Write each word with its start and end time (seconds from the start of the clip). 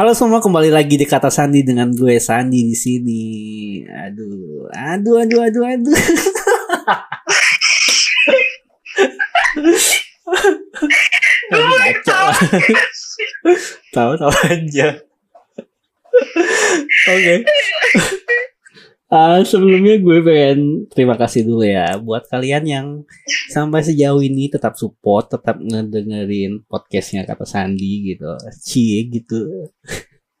Halo 0.00 0.16
semua 0.16 0.40
kembali 0.40 0.72
lagi 0.72 0.96
di 0.96 1.04
kata 1.04 1.28
Sandi 1.28 1.60
dengan 1.60 1.92
gue 1.92 2.16
Sandi 2.16 2.64
di 2.64 2.72
sini. 2.72 3.24
Aduh, 3.84 4.64
aduh, 4.72 5.20
aduh, 5.20 5.44
aduh, 5.44 5.60
aduh. 5.60 5.92
Ngaco. 11.52 12.16
tahu 13.92 14.16
tahu 14.16 14.32
aja. 14.48 15.04
Oke. 17.12 17.44
Ah, 19.10 19.42
sebelumnya 19.42 19.98
gue 19.98 20.22
pengen 20.22 20.86
terima 20.86 21.18
kasih 21.18 21.42
dulu 21.42 21.66
ya 21.66 21.98
buat 21.98 22.30
kalian 22.30 22.62
yang 22.62 22.86
sampai 23.50 23.82
sejauh 23.82 24.22
ini 24.22 24.46
tetap 24.46 24.78
support, 24.78 25.26
tetap 25.34 25.58
ngedengerin 25.58 26.62
podcastnya 26.70 27.26
kata 27.26 27.42
Sandi 27.42 28.14
gitu, 28.14 28.30
cie 28.62 29.10
gitu. 29.10 29.66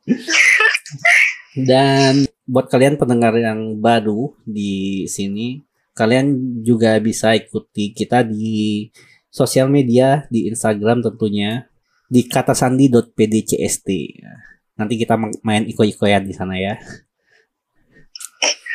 Dan 1.66 2.30
buat 2.46 2.70
kalian 2.70 2.94
pendengar 2.94 3.34
yang 3.34 3.82
baru 3.82 4.38
di 4.46 5.02
sini, 5.10 5.66
kalian 5.98 6.62
juga 6.62 6.94
bisa 7.02 7.34
ikuti 7.34 7.90
kita 7.90 8.22
di 8.22 8.86
sosial 9.34 9.66
media 9.66 10.30
di 10.30 10.46
Instagram 10.46 11.02
tentunya 11.02 11.66
di 12.06 12.22
katasandi.pdcst. 12.22 13.88
Nanti 14.78 14.94
kita 14.94 15.18
main 15.42 15.66
iko-ikoyan 15.66 16.22
di 16.22 16.34
sana 16.38 16.54
ya. 16.54 16.78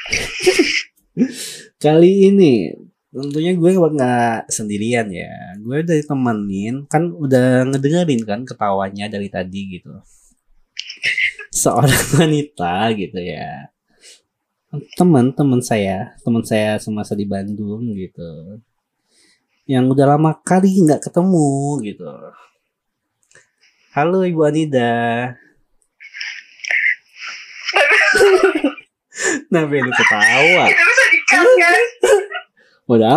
Kali 1.84 2.30
ini 2.30 2.70
tentunya 3.16 3.56
gue 3.56 3.72
nggak 3.74 4.52
sendirian 4.52 5.08
ya. 5.10 5.56
Gue 5.64 5.82
udah 5.82 5.96
ditemenin 5.96 6.86
kan 6.92 7.10
udah 7.10 7.66
ngedengerin 7.72 8.22
kan 8.28 8.40
ketawanya 8.44 9.08
dari 9.08 9.32
tadi 9.32 9.80
gitu. 9.80 9.92
Seorang 11.56 12.04
wanita 12.20 12.92
gitu 12.94 13.20
ya. 13.20 13.72
Teman-teman 15.00 15.64
saya, 15.64 16.20
teman 16.20 16.44
saya 16.44 16.76
semasa 16.76 17.16
di 17.16 17.24
Bandung 17.24 17.96
gitu. 17.96 18.60
Yang 19.66 19.86
udah 19.98 20.06
lama 20.18 20.36
kali 20.44 20.84
nggak 20.84 21.08
ketemu 21.10 21.80
gitu. 21.88 22.12
Halo 23.96 24.28
Ibu 24.28 24.42
Anida. 24.44 25.32
Nah 29.54 29.64
lu 29.64 29.92
ketawa 29.92 30.64
Itu 30.68 30.84
bisa 30.84 31.06
dikat 31.12 31.48
kan? 31.58 31.82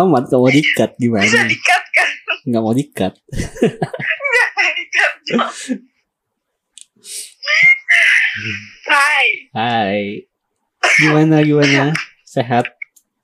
amat 0.03 0.23
gak 0.27 0.39
mau 0.39 0.49
dikat 0.49 0.91
gimana 0.97 1.25
Bisa 1.25 1.43
dikat 1.45 1.83
kan? 1.91 2.09
nggak 2.49 2.61
mau 2.63 2.73
dikat 2.73 3.13
Nggak 3.29 4.71
dikat. 4.75 5.13
Hai. 8.89 9.27
hai 9.53 10.01
gimana 10.97 11.43
gimana 11.43 11.93
sehat 12.25 12.65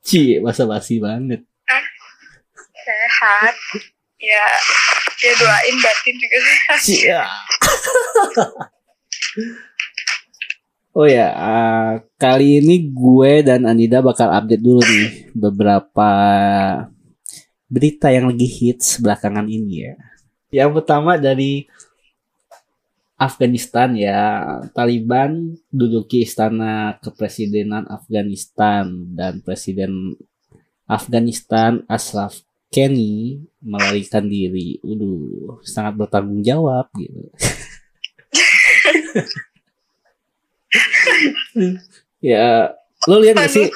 Ci, 0.06 0.38
basa 0.38 0.70
basi 0.70 1.02
banget 1.02 1.42
Sehat. 2.86 3.54
Ya, 4.22 4.46
ya 5.18 5.32
doain 5.34 5.76
batin 5.82 6.14
juga 6.22 6.38
sehat. 6.38 6.78
Cia. 6.78 7.24
Oh 10.96 11.04
ya, 11.04 11.28
uh, 11.28 12.00
kali 12.16 12.64
ini 12.64 12.88
gue 12.88 13.44
dan 13.44 13.68
Anida 13.68 14.00
bakal 14.00 14.32
update 14.32 14.64
dulu 14.64 14.80
nih 14.80 15.28
beberapa 15.36 16.08
berita 17.68 18.08
yang 18.08 18.32
lagi 18.32 18.48
hits 18.48 19.04
belakangan 19.04 19.44
ini 19.44 19.92
ya. 19.92 19.94
Yang 20.64 20.80
pertama 20.80 21.20
dari 21.20 21.68
Afghanistan 23.20 23.92
ya, 23.92 24.48
Taliban 24.72 25.60
duduki 25.68 26.24
istana 26.24 26.96
kepresidenan 27.04 27.84
Afghanistan 27.92 28.88
dan 29.12 29.44
Presiden 29.44 30.16
Afghanistan 30.88 31.84
Ashraf 31.92 32.40
Ghani 32.72 33.44
melarikan 33.60 34.32
diri. 34.32 34.80
Udah 34.80 35.60
sangat 35.60 35.92
bertanggung 36.00 36.40
jawab 36.40 36.88
gitu. 36.96 37.28
ya 42.24 42.72
lo 43.06 43.16
lihat 43.22 43.36
gak 43.38 43.52
sih 43.52 43.66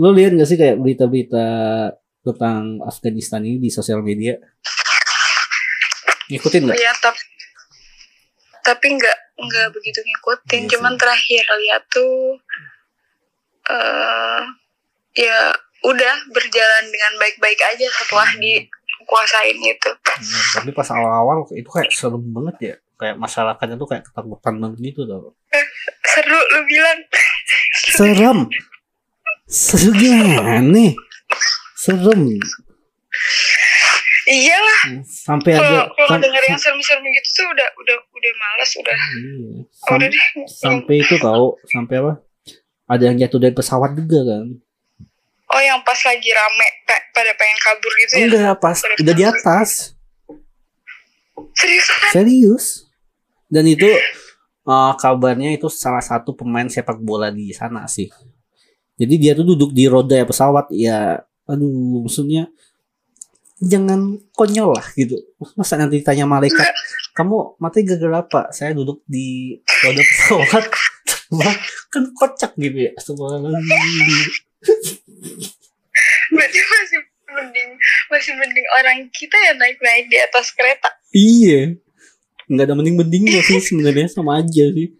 lo 0.00 0.10
lihat 0.10 0.34
gak 0.34 0.48
sih 0.48 0.58
kayak 0.58 0.80
berita-berita 0.80 1.48
tentang 2.20 2.84
Afghanistan 2.84 3.40
ini 3.44 3.58
di 3.58 3.70
sosial 3.72 4.04
media 4.04 4.36
ngikutin 6.30 6.62
nggak 6.62 6.78
Ya, 6.78 6.92
tapi 7.02 7.20
tapi 8.60 8.86
nggak 8.92 9.18
nggak 9.40 9.68
begitu 9.72 9.98
ngikutin. 10.04 10.62
Iya. 10.68 10.70
Cuman 10.76 10.94
terakhir 10.94 11.42
lihat 11.42 11.82
tuh 11.90 12.38
eh 13.66 14.42
ya 15.16 15.38
udah 15.80 16.14
berjalan 16.30 16.84
dengan 16.92 17.12
baik-baik 17.18 17.60
aja 17.72 17.86
setelah 17.88 18.30
dikuasain 18.36 19.58
itu. 19.58 19.90
Ya, 19.90 20.42
tapi 20.54 20.70
pas 20.76 20.86
awal-awal 20.92 21.48
itu 21.56 21.66
kayak 21.66 21.90
serem 21.90 22.22
banget 22.30 22.56
ya 22.60 22.76
kayak 23.00 23.16
masyarakatnya 23.16 23.80
tuh 23.80 23.88
kayak 23.88 24.04
ketakutan 24.04 24.54
banget 24.60 24.78
gitu 24.84 25.08
tau. 25.08 25.32
Seru 26.04 26.36
lu 26.36 26.60
bilang. 26.68 26.98
serem. 27.88 28.38
Serem 29.48 29.94
gimana? 29.96 30.84
Serem. 31.74 32.36
Iyalah, 34.30 34.80
sampai 35.02 35.58
ada 35.58 35.58
kalau 35.58 35.82
kalau 35.96 36.08
sam- 36.14 36.22
denger 36.22 36.42
yang 36.46 36.60
serem-serem 36.60 37.02
gitu 37.02 37.28
tuh 37.34 37.46
udah 37.50 37.68
udah 37.74 37.96
udah 37.98 38.32
males 38.38 38.70
udah. 38.78 38.94
Iya. 38.94 39.48
Oh, 39.90 39.94
udah 39.96 40.06
Sam- 40.06 40.14
deh. 40.14 40.46
sampai 40.46 40.94
itu 41.02 41.14
tahu 41.18 41.46
sampai 41.66 41.94
apa? 41.98 42.12
Ada 42.86 43.02
yang 43.10 43.16
jatuh 43.18 43.40
dari 43.40 43.54
pesawat 43.56 43.90
juga 43.96 44.20
kan. 44.22 44.46
Oh, 45.50 45.58
yang 45.58 45.82
pas 45.82 45.98
lagi 45.98 46.30
rame 46.30 46.66
pada 47.10 47.32
pengen 47.34 47.58
kabur 47.58 47.92
gitu 47.98 48.12
ya. 48.14 48.26
enggak 48.28 48.54
pas 48.62 48.78
udah 48.78 49.14
di 49.16 49.24
atas. 49.26 49.98
Serius 51.56 51.86
serius 52.12 52.66
dan 53.50 53.66
itu 53.66 53.90
uh, 54.64 54.94
kabarnya 54.96 55.58
itu 55.58 55.66
salah 55.66 56.00
satu 56.00 56.32
pemain 56.32 56.66
sepak 56.70 57.02
bola 57.02 57.28
di 57.28 57.50
sana 57.50 57.84
sih 57.90 58.06
jadi 58.94 59.14
dia 59.18 59.32
tuh 59.34 59.52
duduk 59.52 59.74
di 59.74 59.90
roda 59.90 60.14
ya 60.14 60.24
pesawat 60.24 60.70
ya 60.72 61.18
aduh 61.50 62.06
maksudnya 62.06 62.48
jangan 63.60 64.16
konyol 64.32 64.72
lah 64.72 64.86
gitu 64.96 65.18
masa 65.58 65.76
nanti 65.76 66.00
ditanya 66.00 66.24
malaikat 66.24 66.70
kamu 67.12 67.60
mati 67.60 67.84
gara-gara 67.84 68.22
apa 68.22 68.40
saya 68.54 68.72
duduk 68.72 69.02
di 69.04 69.58
roda 69.84 70.00
pesawat 70.00 70.64
Wah, 71.30 71.56
kan 71.94 72.10
kocak 72.10 72.58
gitu 72.58 72.90
ya. 72.90 72.92
Berarti 76.34 76.58
masih 76.58 77.00
mending 77.30 77.70
masih 78.10 78.34
mending 78.34 78.66
orang 78.74 79.06
kita 79.14 79.38
ya 79.38 79.54
naik-naik 79.54 80.10
di 80.10 80.18
atas 80.18 80.50
kereta. 80.50 80.90
iya 81.14 81.78
nggak 82.50 82.66
ada 82.66 82.74
mending-mendingnya 82.74 83.40
sih 83.46 83.62
sebenarnya 83.70 84.10
sama 84.10 84.42
aja 84.42 84.66
sih 84.74 84.90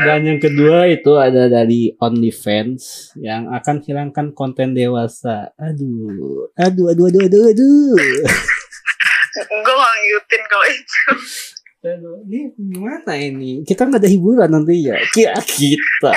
Dan 0.00 0.24
yang 0.24 0.40
kedua 0.40 0.88
itu 0.88 1.12
ada 1.20 1.50
dari 1.50 1.92
OnlyFans 2.00 3.12
yang 3.20 3.52
akan 3.52 3.84
hilangkan 3.84 4.32
konten 4.32 4.72
dewasa. 4.72 5.52
Aduh, 5.60 6.48
aduh, 6.56 6.88
aduh, 6.94 7.10
aduh, 7.10 7.22
aduh, 7.28 7.42
aduh. 7.52 7.92
Gue 9.50 9.74
gak 9.76 9.94
ngikutin 10.00 10.42
kalau 10.48 10.66
itu. 10.72 11.02
Aduh, 11.80 12.16
ini 12.24 12.48
gimana 12.56 13.12
ini? 13.16 13.60
Kita 13.64 13.84
nggak 13.84 14.00
ada 14.00 14.08
hiburan 14.08 14.48
nanti 14.48 14.88
ya. 14.88 14.96
Kia 15.12 15.36
kita. 15.36 16.12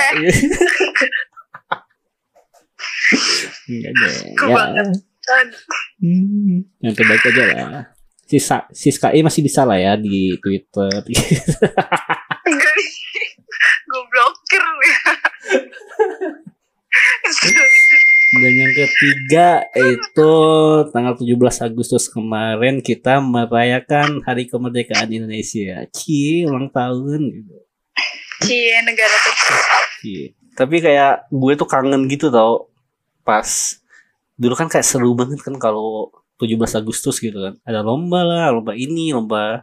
Enggak 3.68 3.92
deh. 3.96 4.16
Ya. 4.48 4.84
Aduh. 5.24 5.62
Hmm, 6.04 6.68
yang 6.84 6.94
terbaik 6.94 7.24
aja 7.24 7.42
lah. 7.52 7.84
Sisa, 8.24 8.64
Siska 8.72 9.12
E 9.12 9.20
masih 9.20 9.44
bisa 9.44 9.68
lah 9.68 9.76
ya 9.76 9.96
di 10.00 10.36
Twitter. 10.40 10.88
Gue 13.84 14.02
blokir 14.10 14.64
ya. 14.64 15.00
Dan 18.34 18.52
yang 18.58 18.74
ketiga 18.74 19.62
itu 19.78 20.32
tanggal 20.90 21.14
17 21.14 21.38
Agustus 21.62 22.10
kemarin 22.10 22.82
kita 22.82 23.22
merayakan 23.22 24.24
Hari 24.26 24.50
Kemerdekaan 24.50 25.06
Indonesia. 25.12 25.86
Cie, 25.94 26.42
ulang 26.42 26.72
tahun 26.74 27.30
gitu. 27.30 27.54
Cie 28.42 28.82
negara 28.82 29.16
kecil. 29.22 29.56
Cie. 30.02 30.24
Tapi 30.58 30.82
kayak 30.82 31.30
gue 31.30 31.52
tuh 31.54 31.68
kangen 31.70 32.10
gitu 32.10 32.30
tau 32.30 32.74
pas 33.22 33.46
dulu 34.34 34.54
kan 34.54 34.66
kayak 34.66 34.86
seru 34.86 35.14
banget 35.14 35.40
kan 35.40 35.54
kalau 35.58 36.10
17 36.36 36.58
Agustus 36.74 37.22
gitu 37.22 37.38
kan. 37.38 37.54
Ada 37.62 37.80
lomba 37.80 38.26
lah, 38.26 38.50
lomba 38.50 38.74
ini, 38.74 39.14
lomba 39.14 39.62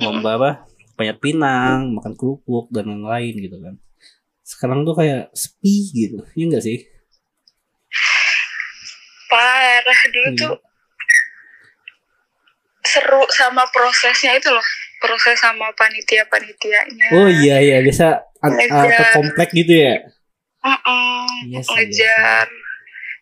lomba 0.00 0.30
apa? 0.36 0.50
Banyak 0.96 1.16
pinang, 1.20 1.96
makan 1.96 2.12
kerupuk 2.16 2.68
dan 2.72 2.88
lain-lain 2.88 3.34
gitu 3.36 3.56
kan. 3.60 3.74
Sekarang 4.44 4.84
tuh 4.84 4.96
kayak 4.96 5.32
sepi 5.32 5.76
gitu. 5.92 6.24
Iya 6.36 6.44
enggak 6.48 6.64
sih? 6.64 6.78
Parah 9.30 10.00
dulu 10.10 10.28
Iya. 10.28 10.40
tuh 10.42 10.54
seru 12.80 13.22
sama 13.30 13.62
prosesnya 13.70 14.34
itu 14.34 14.50
loh 14.50 14.64
proses 14.98 15.38
sama 15.38 15.68
panitia 15.78 16.26
panitianya 16.26 17.06
Oh 17.12 17.28
iya 17.30 17.60
iya 17.62 17.78
biasa 17.84 18.18
atau 18.40 19.04
komplek 19.14 19.52
gitu 19.54 19.70
ya. 19.78 19.94
Mm-mm. 20.60 21.24
Iya 21.46 21.60
sih, 21.62 21.72
ngejar 21.76 22.48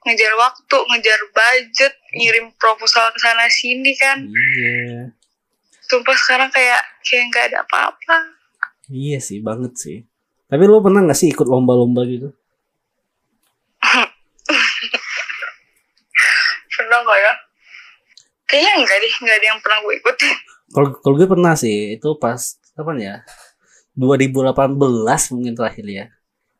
ngejar 0.09 0.33
waktu 0.35 0.77
ngejar 0.89 1.21
budget 1.31 1.95
ngirim 2.17 2.49
proposal 2.57 3.13
ke 3.13 3.21
sana 3.21 3.45
sini 3.47 3.93
kan 3.95 4.25
Iya. 4.25 5.13
sumpah 5.85 6.17
sekarang 6.17 6.49
kayak 6.49 6.81
kayak 7.05 7.29
nggak 7.29 7.45
ada 7.53 7.61
apa-apa 7.63 8.41
Iya 8.89 9.21
sih 9.21 9.45
banget 9.45 9.77
sih. 9.77 9.99
Tapi 10.49 10.65
lo 10.65 10.81
pernah 10.81 11.05
gak 11.05 11.13
sih 11.13 11.29
ikut 11.29 11.45
lomba-lomba 11.45 12.09
gitu? 12.09 12.33
pernah 16.73 17.05
nggak 17.05 17.19
ya 17.21 17.33
kayaknya 18.49 18.73
enggak 18.81 18.97
deh 18.97 19.13
nggak 19.13 19.37
ada 19.37 19.47
yang 19.47 19.61
pernah 19.61 19.79
gue 19.85 19.95
ikutin 20.01 20.37
Kalau 20.69 20.89
kalau 21.01 21.15
gue 21.17 21.29
pernah 21.29 21.53
sih 21.53 21.97
itu 21.97 22.09
pas 22.17 22.37
kapan 22.77 22.97
ya? 22.97 23.15
2018 23.93 24.57
mungkin 25.35 25.53
terakhir 25.53 25.85
ya. 25.85 26.07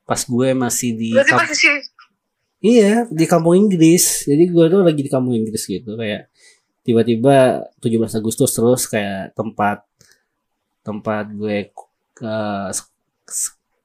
Pas 0.03 0.19
gue 0.19 0.49
masih 0.53 0.91
di 0.97 1.13
berarti 1.13 1.33
masih 1.33 1.55
sih 1.55 1.71
Iya, 2.59 3.07
di 3.07 3.25
kampung 3.31 3.55
Inggris. 3.55 4.27
Jadi 4.27 4.51
gue 4.51 4.65
tuh 4.67 4.83
lagi 4.83 5.01
di 5.07 5.11
kampung 5.11 5.35
Inggris 5.39 5.63
gitu 5.63 5.95
kayak 5.95 6.27
tiba-tiba 6.83 7.63
17 7.79 8.19
Agustus 8.19 8.51
terus 8.51 8.83
kayak 8.91 9.37
tempat 9.39 9.87
tempat 10.83 11.31
gue 11.31 11.71
ke 12.17 12.37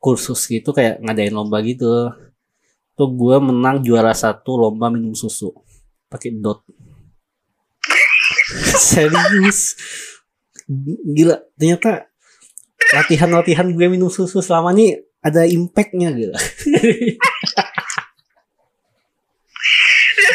kursus 0.02 0.50
gitu 0.50 0.74
kayak 0.74 0.98
ngadain 1.06 1.36
lomba 1.36 1.62
gitu. 1.62 2.10
Tuh 2.98 3.10
gue 3.14 3.38
menang 3.38 3.86
juara 3.86 4.14
satu 4.14 4.58
lomba 4.58 4.90
minum 4.90 5.14
susu 5.14 5.54
pakai 6.10 6.34
dot. 6.34 6.66
Serius. 8.90 9.78
Gila, 11.14 11.46
ternyata 11.60 12.10
latihan-latihan 12.94 13.70
gue 13.70 13.86
minum 13.86 14.10
susu 14.10 14.42
selama 14.42 14.74
ini 14.74 14.98
ada 15.22 15.46
impactnya 15.46 16.10
gitu. 16.18 16.34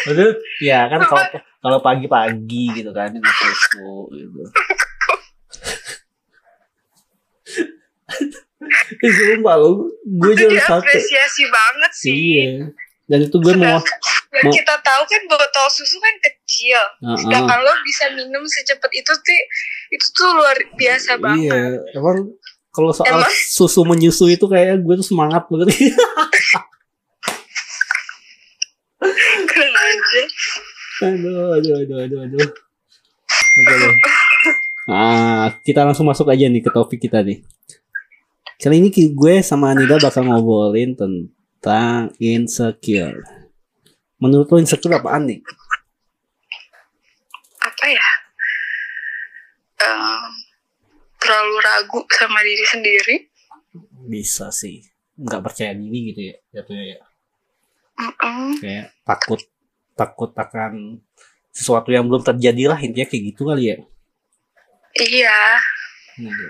Betul? 0.07 0.29
Ya 0.61 0.87
kan 0.87 0.99
kalau 1.03 1.25
kalau 1.59 1.79
pagi-pagi 1.79 2.71
gitu 2.71 2.91
kan 2.91 3.11
minum 3.11 3.27
susu 3.27 4.07
gitu. 4.13 4.41
Sumpah 8.99 9.55
lo, 9.55 9.87
gue 10.03 10.31
itu 10.35 10.45
juara 10.51 10.59
satu. 10.59 10.83
diapresiasi 10.83 11.43
banget 11.47 11.91
sih 11.95 12.11
Iya. 12.11 12.67
Dan 13.09 13.25
itu 13.25 13.37
gue 13.41 13.53
mau, 13.57 13.79
mau- 13.81 14.53
kita 14.53 14.75
tahu 14.85 15.01
kan 15.07 15.21
botol 15.25 15.67
susu 15.71 15.97
kan 15.97 16.13
kecil 16.21 16.77
Heeh. 17.01 17.17
sedangkan 17.25 17.57
lo 17.57 17.73
bisa 17.81 18.05
minum 18.13 18.45
secepat 18.45 18.91
itu 18.93 19.09
tuh 19.09 19.41
itu 19.89 20.05
tuh 20.13 20.29
luar 20.37 20.53
biasa 20.77 21.17
banget 21.17 21.49
iya, 21.49 21.81
emang 21.97 22.29
kalau 22.69 22.93
soal 22.93 23.17
Emang? 23.17 23.33
susu 23.49 23.81
menyusui 23.81 24.37
itu 24.37 24.45
kayak 24.45 24.85
gue 24.85 24.93
tuh 25.01 25.07
semangat 25.09 25.49
banget. 25.49 25.73
aja 29.67 30.23
aduh, 30.99 31.55
aduh, 31.55 31.75
aduh, 31.79 31.97
aduh, 32.03 32.19
aduh. 32.27 32.47
Oke 33.59 33.73
deh. 33.75 33.95
Nah, 34.89 35.47
kita 35.63 35.85
langsung 35.85 36.07
masuk 36.07 36.27
aja 36.27 36.49
nih 36.49 36.59
ke 36.59 36.71
topik 36.73 36.99
kita 36.99 37.23
nih. 37.23 37.39
Kali 38.59 38.83
ini 38.83 38.91
gue 38.91 39.35
sama 39.39 39.71
Anida 39.71 39.95
bakal 39.95 40.27
ngobrolin 40.27 40.91
tentang 40.97 42.11
insecure. 42.19 43.23
Menurut 44.19 44.51
lo 44.51 44.59
insecure 44.59 44.99
apaan 44.99 45.31
nih? 45.31 45.39
apa 47.59 47.85
ya 47.91 48.07
Em, 49.79 50.31
terlalu 51.19 51.55
ragu 51.63 51.99
sama 52.11 52.43
diri 52.43 52.65
sendiri 52.67 53.15
Bisa 54.09 54.51
sih. 54.51 54.83
Nggak 55.15 55.43
percaya 55.43 55.71
diri 55.71 56.11
gitu 56.11 56.21
ya. 56.33 56.35
Jatuhnya 56.51 56.85
ya. 56.97 56.99
Kayak 58.57 58.95
takut 59.03 59.41
takut 59.93 60.31
akan 60.31 61.03
sesuatu 61.49 61.89
yang 61.89 62.03
belum 62.03 62.23
terjadi 62.23 62.63
lah 62.67 62.79
intinya 62.79 63.03
kayak 63.05 63.23
gitu 63.27 63.43
kali 63.45 63.63
ya. 63.67 63.77
iya 64.97 65.39
Gitu. 66.15 66.45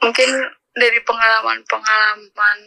mungkin 0.00 0.28
dari 0.72 0.98
pengalaman-pengalaman 1.00 2.58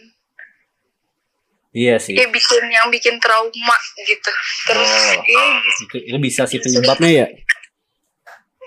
Iya 1.74 1.98
sih. 1.98 2.14
ya 2.14 2.30
bikin 2.30 2.64
yang 2.70 2.88
bikin 2.88 3.18
trauma 3.18 3.78
gitu 4.00 4.32
terus 4.64 4.86
Oh. 4.86 5.24
iya 5.26 5.44
Itu, 5.82 5.96
itu 5.98 6.18
bisa 6.22 6.46
sih 6.46 6.60
penyebabnya 6.60 7.10
ya. 7.10 7.28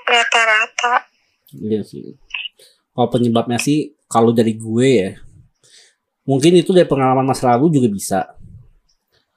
rata-rata 0.02 1.06
Iya 1.52 1.80
sih. 1.80 2.18
Kalau 2.90 3.08
penyebabnya 3.08 3.56
sih 3.56 3.78
kalau 4.04 4.30
dari 4.30 4.52
gue 4.52 4.88
ya 4.88 5.10
mungkin 6.22 6.52
itu 6.56 6.74
dari 6.74 6.84
pengalaman 6.84 7.22
masa 7.24 7.54
lalu 7.54 7.70
juga 7.72 7.88
bisa. 7.88 8.20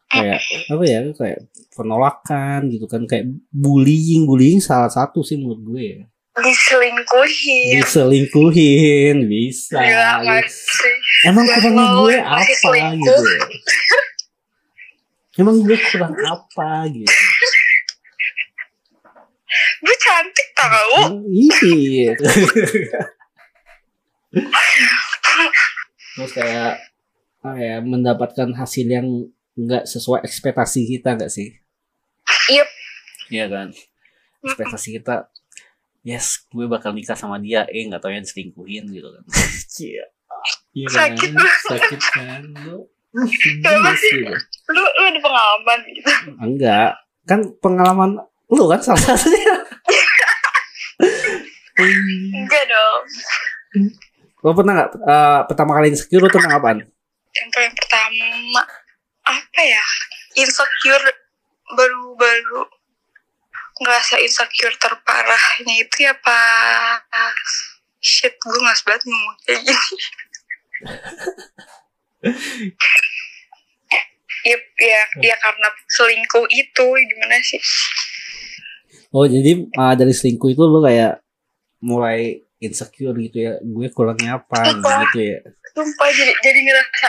Kayak 0.10 0.40
apa 0.68 0.84
ya? 0.84 1.00
Kayak 1.14 1.40
penolakan 1.72 2.60
gitu 2.68 2.86
kan 2.86 3.06
kayak 3.06 3.30
bullying, 3.50 4.26
bullying 4.26 4.60
salah 4.60 4.90
satu 4.90 5.22
sih 5.22 5.38
menurut 5.38 5.62
gue 5.64 5.84
ya. 5.96 6.02
diselingkuhin 6.40 7.84
Diselingkuhin 7.84 9.28
bisa. 9.28 9.76
Gila 9.76 10.24
nggak 10.24 10.48
sih 10.48 10.96
Emang 11.28 11.44
kurang 11.44 11.76
gue 12.00 12.16
masih 12.16 12.24
apa 12.24 12.54
selingkuh. 12.56 13.04
gitu. 13.04 13.28
ya? 13.28 13.44
Emang 15.38 15.56
gue 15.60 15.78
kurang 15.92 16.16
apa 16.16 16.72
gitu. 16.90 17.12
gue 19.80 19.96
cantik 19.96 20.50
tau 20.52 21.12
Iya. 21.64 22.12
Terus 26.16 26.32
kayak 26.36 26.74
ya 27.56 27.80
mendapatkan 27.80 28.52
hasil 28.52 28.88
yang 28.88 29.08
nggak 29.60 29.84
sesuai 29.84 30.24
ekspektasi 30.24 30.88
kita 30.88 31.20
nggak 31.20 31.32
sih? 31.32 31.52
Yep. 32.48 32.68
Iya 33.28 33.46
kan. 33.52 33.68
Ekspektasi 34.48 34.88
kita 35.00 35.28
yes 36.00 36.48
gue 36.48 36.64
bakal 36.72 36.96
nikah 36.96 37.20
sama 37.20 37.36
dia 37.44 37.68
eh 37.68 37.84
nggak 37.84 38.00
tahu 38.00 38.16
yang 38.16 38.24
diselingkuhin 38.24 38.88
gitu 38.88 39.10
kan. 39.12 39.24
Iya. 39.80 40.06
Iya 40.76 40.88
kan? 40.88 40.96
Sakit. 40.96 41.32
Sakit 41.68 42.02
kan. 42.16 42.42
Lu 42.64 42.88
lu. 43.10 44.34
lu 44.70 44.82
ada 45.04 45.20
pengalaman 45.20 45.80
gitu 45.92 46.10
Enggak. 46.40 46.92
Kan 47.28 47.40
pengalaman 47.60 48.16
lu 48.50 48.64
kan 48.72 48.80
salah 48.80 49.04
satunya. 49.14 49.56
enggak 52.36 52.64
dong 52.68 53.04
Lo 54.44 54.52
pernah 54.52 54.74
nggak 54.76 54.90
eh, 55.00 55.42
pertama 55.48 55.72
kali 55.80 55.96
insecure 55.96 56.24
lo 56.24 56.32
tentang 56.32 56.60
apaan? 56.60 56.80
yang 57.30 57.50
paling 57.54 57.74
pertama 57.78 58.62
apa 59.30 59.62
ya 59.62 59.86
insecure 60.38 61.06
baru-baru 61.78 62.66
ngerasa 63.80 64.20
insecure 64.26 64.76
terparahnya 64.82 65.76
itu 65.80 65.98
ya 66.04 66.14
pas 66.20 67.50
shit 68.02 68.36
gue 68.36 68.58
nggak 68.58 68.82
banget 68.84 69.04
ngomong 69.08 69.36
kayak 69.46 69.62
gini 69.70 69.96
Yep, 74.40 74.62
ya, 74.80 75.02
ya 75.20 75.36
karena 75.36 75.68
selingkuh 75.92 76.48
itu 76.48 76.86
gimana 76.88 77.36
sih? 77.44 77.60
Oh 79.12 79.28
jadi 79.28 79.68
uh, 79.68 79.94
dari 80.00 80.16
selingkuh 80.16 80.56
itu 80.56 80.64
lo 80.64 80.80
kayak 80.80 81.20
mulai 81.84 82.40
insecure 82.60 83.16
gitu 83.16 83.38
ya 83.40 83.54
gue 83.60 83.88
kurangnya 83.92 84.40
apa 84.40 84.68
Sumpah. 84.68 85.00
gitu 85.08 85.20
ya 85.24 85.40
Sumpah 85.76 86.10
jadi 86.12 86.34
jadi 86.44 86.60
ngerasa 86.60 87.08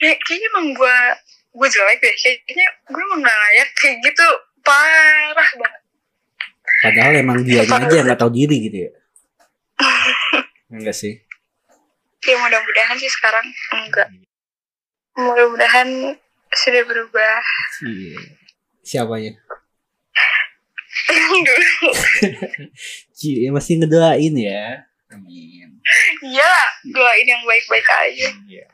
kayak 0.00 0.18
kayaknya 0.24 0.48
emang 0.56 0.66
gue 0.72 0.96
gue 1.56 1.68
jelek 1.72 1.98
deh. 2.04 2.14
Kayaknya 2.20 2.66
gue 2.92 3.02
emang 3.02 3.20
gak 3.24 3.38
layak 3.40 3.68
kayak 3.80 3.96
gitu. 4.04 4.28
Parah 4.60 5.50
banget. 5.56 5.82
Padahal 6.82 7.12
emang 7.16 7.38
dia 7.46 7.64
aja 7.64 7.88
yang 7.88 8.04
nggak 8.04 8.20
tahu 8.20 8.32
diri 8.34 8.68
gitu 8.68 8.76
ya. 8.84 8.90
Enggak 10.76 10.96
sih. 10.98 11.14
Ya 12.26 12.34
mudah-mudahan 12.42 12.98
sih 12.98 13.06
sekarang 13.06 13.46
enggak. 13.70 14.10
Mudah-mudahan 15.14 16.18
sudah 16.50 16.82
berubah. 16.82 17.38
Iya. 17.86 18.18
siapanya? 18.82 19.38
Cie, 23.18 23.46
masih 23.54 23.78
ngedoain 23.78 24.34
ya. 24.34 24.82
Amin. 25.14 25.78
Iya 26.26 26.54
doain 26.90 27.26
yang 27.30 27.46
baik-baik 27.46 27.86
aja. 27.86 28.28
Iya. 28.42 28.66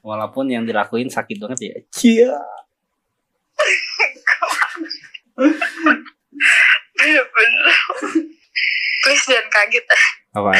Walaupun 0.00 0.48
yang 0.48 0.64
dilakuin 0.64 1.08
sakit 1.08 1.36
banget 1.40 1.58
ya. 1.60 1.74
Cia. 1.92 2.34
Bener-bener 7.00 7.78
please 9.00 9.24
jangan 9.24 9.48
kaget 9.48 9.86
ah. 9.88 10.04
apa? 10.36 10.52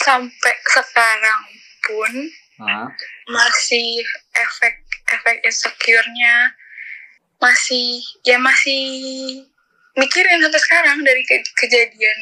Sampai 0.00 0.54
sekarang 0.64 1.42
pun 1.84 2.12
ah 2.56 2.88
masih 3.28 4.00
efek 4.32 4.80
efek 5.12 5.36
insecure-nya 5.44 6.56
masih 7.36 8.00
ya 8.24 8.40
masih 8.40 8.80
mikirin 9.92 10.40
sampai 10.40 10.60
sekarang 10.60 11.04
dari 11.04 11.20
ke- 11.28 11.52
kejadian 11.60 12.18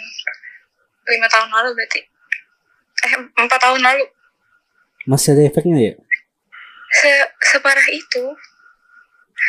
lima 1.07 1.29
tahun 1.31 1.51
lalu 1.55 1.79
berarti. 1.79 2.01
Eh 3.05 3.13
empat 3.39 3.61
tahun 3.63 3.79
lalu 3.79 4.05
Masih 5.05 5.37
ada 5.37 5.43
efeknya 5.45 5.93
ya? 5.93 5.95
se 6.95 7.11
separah 7.51 7.89
itu. 7.91 8.25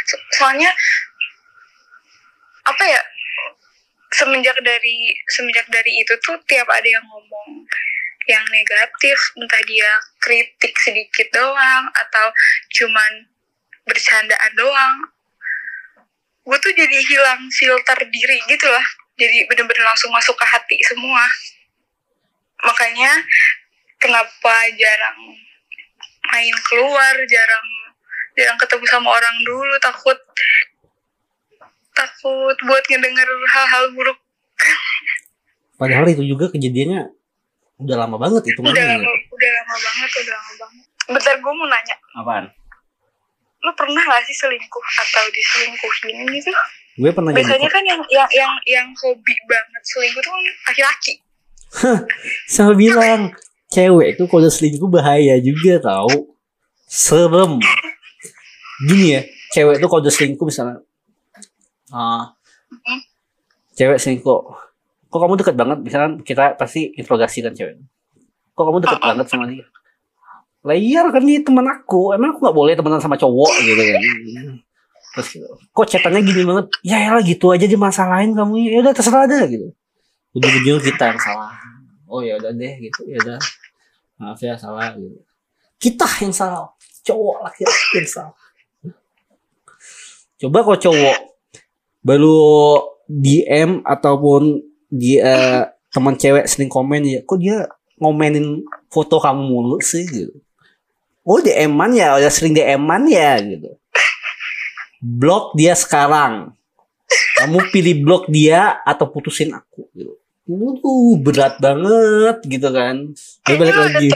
So- 0.10 0.24
soalnya 0.38 0.74
apa 2.66 2.84
ya 2.84 3.02
semenjak 4.10 4.58
dari 4.66 5.14
semenjak 5.30 5.70
dari 5.70 6.02
itu 6.02 6.14
tuh 6.26 6.38
tiap 6.50 6.66
ada 6.66 6.88
yang 6.90 7.06
ngomong 7.06 7.62
yang 8.26 8.42
negatif 8.50 9.18
entah 9.38 9.62
dia 9.70 9.92
kritik 10.18 10.74
sedikit 10.82 11.30
doang 11.30 11.86
atau 11.94 12.34
cuman 12.74 13.30
bercandaan 13.86 14.54
doang 14.58 14.96
gue 16.46 16.58
tuh 16.62 16.74
jadi 16.78 16.98
hilang 17.10 17.42
filter 17.50 17.98
diri 18.06 18.38
gitu 18.46 18.70
lah. 18.70 18.86
Jadi 19.18 19.50
bener-bener 19.50 19.82
langsung 19.82 20.14
masuk 20.14 20.38
ke 20.38 20.46
hati 20.46 20.78
semua. 20.86 21.26
Makanya 22.62 23.10
kenapa 24.06 24.54
jarang 24.78 25.20
main 26.30 26.56
keluar 26.70 27.16
jarang 27.26 27.68
jarang 28.38 28.58
ketemu 28.62 28.86
sama 28.86 29.10
orang 29.18 29.36
dulu 29.42 29.76
takut 29.82 30.18
takut 31.96 32.58
buat 32.68 32.84
ngedenger 32.86 33.30
hal-hal 33.56 33.84
buruk. 33.96 34.20
Padahal 35.76 36.06
itu 36.12 36.24
juga 36.24 36.52
kejadiannya 36.52 37.10
udah 37.82 37.96
lama 38.08 38.16
banget 38.16 38.56
itu 38.56 38.60
udah 38.62 38.72
lama 38.72 39.12
udah 39.12 39.50
lama 39.52 39.76
banget 39.76 40.10
udah 40.22 40.34
lama 40.36 40.54
banget. 40.60 40.86
Bentar 41.06 41.36
gue 41.38 41.54
mau 41.54 41.68
nanya. 41.68 41.96
Apaan? 42.16 42.46
lu 43.66 43.72
pernah 43.74 43.98
gak 44.06 44.22
sih 44.30 44.38
selingkuh 44.38 44.86
atau 45.02 45.26
diselingkuhin 45.34 46.18
gitu? 46.38 46.54
Gue 47.02 47.10
pernah 47.10 47.34
biasanya 47.34 47.66
kan 47.66 47.82
yang 47.82 48.02
yang 48.14 48.30
yang 48.30 48.54
yang 48.70 48.88
hobi 48.94 49.34
banget 49.50 49.82
selingkuh 49.90 50.22
tuh 50.22 50.32
kan 50.32 50.44
laki-laki. 50.70 51.14
Sama 52.54 52.78
bilang 52.78 53.34
cewek 53.76 54.16
itu 54.16 54.24
kalau 54.32 54.48
selingkuh 54.48 54.88
bahaya 54.88 55.36
juga 55.44 55.84
tau. 55.84 56.32
Serem. 56.88 57.60
Gini 58.88 59.20
ya 59.20 59.22
cewek 59.52 59.84
itu 59.84 59.88
kalau 59.92 60.08
selingkuh 60.08 60.46
misalnya. 60.48 60.80
Ah 61.92 62.32
cewek 63.76 64.00
selingkuh. 64.00 64.42
Kok 65.12 65.20
kamu 65.20 65.36
deket 65.40 65.56
banget? 65.56 65.78
Misalnya 65.84 66.20
kita 66.24 66.56
pasti 66.56 66.96
interogasi 66.96 67.44
kan 67.44 67.52
cewek. 67.52 67.76
Kok 68.56 68.64
kamu 68.64 68.80
Uh-uh. 68.80 69.00
banget 69.04 69.28
sama 69.28 69.52
dia? 69.52 69.68
Lah 70.66 70.74
iya 70.74 71.06
kan 71.12 71.22
dia 71.22 71.44
teman 71.44 71.68
aku. 71.68 72.16
Emang 72.16 72.34
aku 72.36 72.40
nggak 72.48 72.58
boleh 72.58 72.74
temenan 72.74 73.04
sama 73.04 73.20
cowok 73.20 73.52
gitu 73.62 73.82
kan? 73.84 74.04
Terus 75.16 75.28
kok 75.72 75.88
chatannya 75.88 76.24
gini 76.24 76.42
banget? 76.44 76.66
Ya 76.84 76.98
ya 77.00 77.20
gitu 77.24 77.52
aja 77.52 77.68
dimasalahin 77.68 78.36
kamu. 78.36 78.60
Ya 78.66 78.80
udah 78.84 78.94
terserah 78.96 79.28
aja 79.28 79.48
gitu. 79.48 79.72
Ujung-ujung 80.36 80.84
kita 80.84 81.16
yang 81.16 81.20
salah. 81.20 81.56
Oh 82.12 82.20
ya 82.20 82.36
udah 82.36 82.52
deh 82.52 82.74
gitu. 82.84 83.08
Ya 83.08 83.20
udah 83.24 83.40
maaf 84.20 84.40
ya 84.40 84.56
salah 84.56 84.96
gitu. 84.96 85.20
Kita 85.80 86.08
yang 86.24 86.32
salah. 86.32 86.72
Cowok 87.06 87.38
laki-laki 87.46 88.02
yang 88.02 88.10
salah. 88.10 88.38
Coba 90.36 90.58
kok 90.66 90.80
cowok 90.90 91.18
baru 92.06 92.42
DM 93.08 93.86
ataupun 93.86 94.62
dia 94.92 95.70
teman 95.94 96.20
cewek 96.20 96.50
sering 96.50 96.68
komen 96.68 97.08
ya 97.08 97.20
kok 97.24 97.40
dia 97.40 97.72
ngomenin 98.02 98.68
foto 98.92 99.22
kamu 99.22 99.44
mulu 99.48 99.78
sih 99.80 100.04
gitu. 100.08 100.36
Oh 101.26 101.42
DM-an 101.42 101.92
ya 101.96 102.20
udah 102.20 102.32
sering 102.32 102.54
DM-an 102.54 103.10
ya 103.10 103.40
gitu. 103.42 103.80
Blok 105.00 105.56
dia 105.58 105.74
sekarang. 105.74 106.54
Kamu 107.38 107.70
pilih 107.70 108.02
blok 108.02 108.24
dia 108.32 108.82
atau 108.82 109.12
putusin 109.12 109.54
aku 109.54 109.86
gitu 109.94 110.18
Waduh, 110.46 111.18
berat 111.26 111.58
banget 111.58 112.38
gitu 112.46 112.70
kan. 112.70 113.18
Gue 113.42 113.56
balik 113.58 113.74
lagi. 113.74 114.08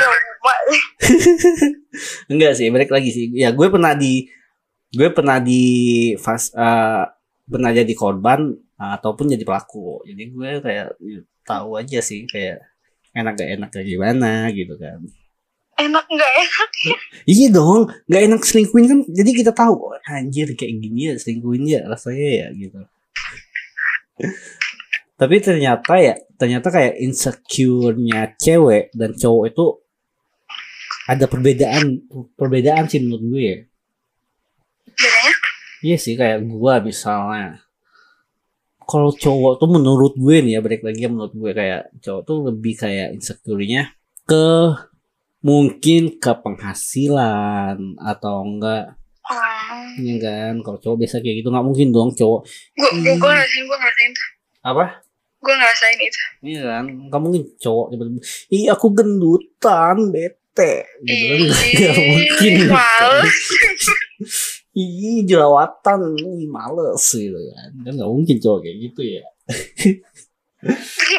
Enggak 2.31 2.53
sih, 2.53 2.69
balik 2.69 2.93
lagi 2.93 3.09
sih. 3.09 3.33
Ya, 3.33 3.49
gue 3.49 3.65
pernah 3.65 3.97
di 3.97 4.29
gue 4.93 5.09
pernah 5.09 5.41
di 5.41 5.61
fas 6.21 6.53
eh, 6.53 7.03
pernah 7.49 7.71
jadi 7.73 7.89
korban 7.97 8.53
eh, 8.53 8.91
ataupun 9.01 9.33
jadi 9.33 9.41
pelaku. 9.41 10.05
Jadi 10.05 10.23
gue 10.29 10.51
kayak 10.61 10.87
ya, 11.01 11.19
tahu 11.41 11.81
aja 11.81 11.97
sih 11.97 12.29
kayak 12.29 12.61
enak 13.17 13.33
gak 13.33 13.49
enak 13.57 13.69
kayak 13.73 13.87
gimana 13.89 14.53
gitu 14.53 14.77
kan. 14.77 15.01
enak 15.79 16.05
nggak 16.11 16.33
enak 16.43 16.69
Iya 17.23 17.47
dong, 17.55 17.87
nggak 18.05 18.23
enak 18.27 18.41
selingkuhin 18.43 18.85
kan. 18.85 18.99
Jadi 19.07 19.31
kita 19.31 19.55
tahu, 19.55 19.95
oh, 19.95 19.95
anjir 20.11 20.51
kayak 20.53 20.75
gini 20.75 21.09
ya 21.09 21.13
selingkuhin 21.15 21.63
ya 21.65 21.87
rasanya 21.87 22.29
ya 22.45 22.47
gitu. 22.51 22.79
Tapi 25.19 25.35
ternyata 25.43 25.99
ya, 25.99 26.15
ternyata 26.39 26.71
kayak 26.71 26.95
insecure-nya 27.03 28.39
cewek 28.39 28.95
dan 28.95 29.11
cowok 29.19 29.45
itu 29.51 29.65
ada 31.11 31.25
perbedaan, 31.27 32.07
perbedaan 32.39 32.87
sih 32.87 33.03
menurut 33.03 33.23
gue. 33.27 33.43
ya. 33.43 33.57
bedanya 34.95 35.33
Iya 35.79 35.97
sih 35.99 36.15
kayak 36.15 36.47
gua 36.47 36.79
misalnya. 36.79 37.63
Kalau 38.87 39.11
cowok 39.11 39.59
tuh 39.59 39.69
menurut 39.69 40.15
gue 40.15 40.39
nih 40.39 40.57
ya 40.57 40.59
balik 40.63 40.87
lagi 40.87 41.03
ya, 41.03 41.09
menurut 41.11 41.35
gue 41.35 41.51
kayak 41.51 41.93
cowok 41.99 42.21
tuh 42.23 42.37
lebih 42.47 42.73
kayak 42.79 43.13
insecure-nya 43.19 43.91
ke 44.23 44.75
mungkin 45.39 46.19
ke 46.19 46.31
penghasilan 46.35 47.95
atau 47.95 48.43
enggak 48.43 48.99
hmm. 49.23 50.03
ya 50.03 50.15
kan 50.19 50.53
kalau 50.59 50.77
cowok 50.83 50.97
biasa 50.99 51.23
kayak 51.23 51.39
gitu 51.39 51.47
nggak 51.47 51.63
mungkin 51.63 51.87
dong 51.95 52.11
cowok 52.11 52.43
gue 52.75 52.89
gue 52.99 53.13
gue 53.15 53.31
ngerasain 53.31 53.63
gue 53.63 53.77
ngerasain 53.79 54.13
apa 54.67 54.85
gue 55.39 55.53
ngerasain 55.55 55.99
itu. 55.99 56.21
Iya 56.43 56.61
kan? 56.67 56.83
Nggak 57.07 57.21
mungkin 57.23 57.43
cowok 57.55 57.85
tiba-tiba 57.95 58.21
ih 58.51 58.65
aku 58.67 58.85
gendutan 58.91 59.97
bete. 60.11 60.73
Gitu 61.03 61.23
kan? 61.47 61.95
Mungkin. 62.11 62.53
males. 62.67 63.35
ih 64.83 65.23
jerawatan. 65.23 65.99
Ih 66.19 66.47
males 66.51 67.03
gitu 67.07 67.39
kan? 67.55 67.69
Kan 67.87 67.93
nggak 67.95 68.11
mungkin 68.11 68.35
cowok 68.43 68.59
kayak 68.67 68.77
gitu 68.91 69.01
ya. 69.07 69.25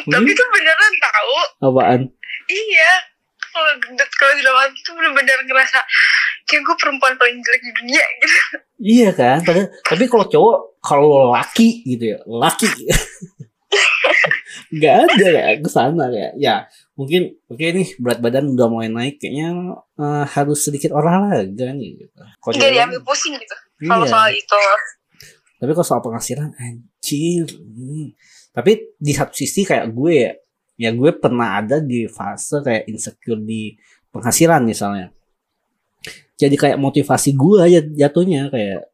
Tapi 0.05 0.27
itu 0.29 0.43
beneran 0.53 0.93
tahu. 1.01 1.35
Apaan? 1.65 2.01
Iya. 2.45 2.91
Kalau 3.51 3.73
gendut 3.83 4.07
kalau 4.15 4.31
lawan 4.31 4.71
itu 4.71 4.89
bener-bener 4.95 5.39
ngerasa 5.43 5.83
kayak 6.47 6.61
gue 6.67 6.75
perempuan 6.79 7.15
paling 7.19 7.35
jelek 7.43 7.61
di 7.63 7.71
dunia 7.79 8.03
gitu. 8.19 8.37
Iya 8.81 9.09
kan, 9.13 9.37
padahal, 9.45 9.69
tapi 9.85 10.03
kalau 10.09 10.25
cowok, 10.25 10.57
kalau 10.81 11.29
laki 11.29 11.85
gitu 11.85 12.17
ya, 12.17 12.19
laki, 12.25 12.65
nggak 14.75 14.95
ada 15.07 15.27
ya 15.31 15.45
ke 15.59 15.69
sana 15.71 16.05
ya. 16.11 16.29
Ya 16.37 16.55
mungkin 16.95 17.35
oke 17.47 17.63
nih 17.63 17.87
berat 17.97 18.19
badan 18.19 18.51
udah 18.53 18.67
mulai 18.67 18.89
naik, 18.91 19.19
kayaknya 19.19 19.77
eh, 19.99 20.25
harus 20.31 20.59
sedikit 20.63 20.91
olahraga 20.95 21.73
nih. 21.73 22.07
Gitu. 22.07 22.19
Kalau 22.19 22.53
nggak 22.55 22.61
cewek- 22.61 22.75
diambil 22.75 23.01
pusing 23.03 23.35
gitu 23.35 23.55
kalau 23.87 24.05
iya. 24.05 24.13
soal 24.13 24.29
itu 24.33 24.61
Tapi 25.61 25.71
kalau 25.77 25.85
soal 25.85 26.01
penghasilan, 26.01 26.49
anjir. 26.57 27.45
hmm. 27.45 28.17
Tapi 28.49 28.97
di 28.97 29.13
satu 29.13 29.29
sisi 29.37 29.61
kayak 29.61 29.93
gue 29.93 30.13
ya, 30.25 30.31
ya 30.73 30.89
gue 30.89 31.13
pernah 31.13 31.61
ada 31.61 31.77
di 31.77 32.09
fase 32.09 32.65
kayak 32.65 32.89
insecure 32.89 33.37
di 33.37 33.77
penghasilan 34.09 34.65
misalnya. 34.65 35.13
Jadi 36.33 36.57
kayak 36.57 36.81
motivasi 36.81 37.37
gue 37.37 37.61
aja 37.61 37.79
jatuhnya 37.85 38.49
kayak, 38.49 38.89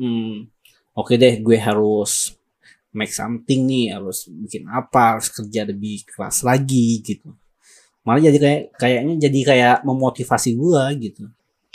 hmm, 0.00 0.48
oke 0.96 1.12
deh 1.20 1.36
gue 1.44 1.56
harus 1.60 2.32
make 2.96 3.12
something 3.12 3.68
nih, 3.68 3.92
harus 3.92 4.24
bikin 4.26 4.64
apa, 4.66 5.20
harus 5.20 5.28
kerja 5.28 5.68
lebih 5.68 6.08
keras 6.08 6.40
lagi 6.40 7.04
gitu. 7.04 7.36
Malah 8.02 8.24
jadi 8.24 8.38
kayak 8.38 8.62
kayaknya 8.74 9.14
jadi 9.20 9.40
kayak 9.44 9.76
memotivasi 9.82 10.56
gue 10.56 10.82
gitu. 11.04 11.28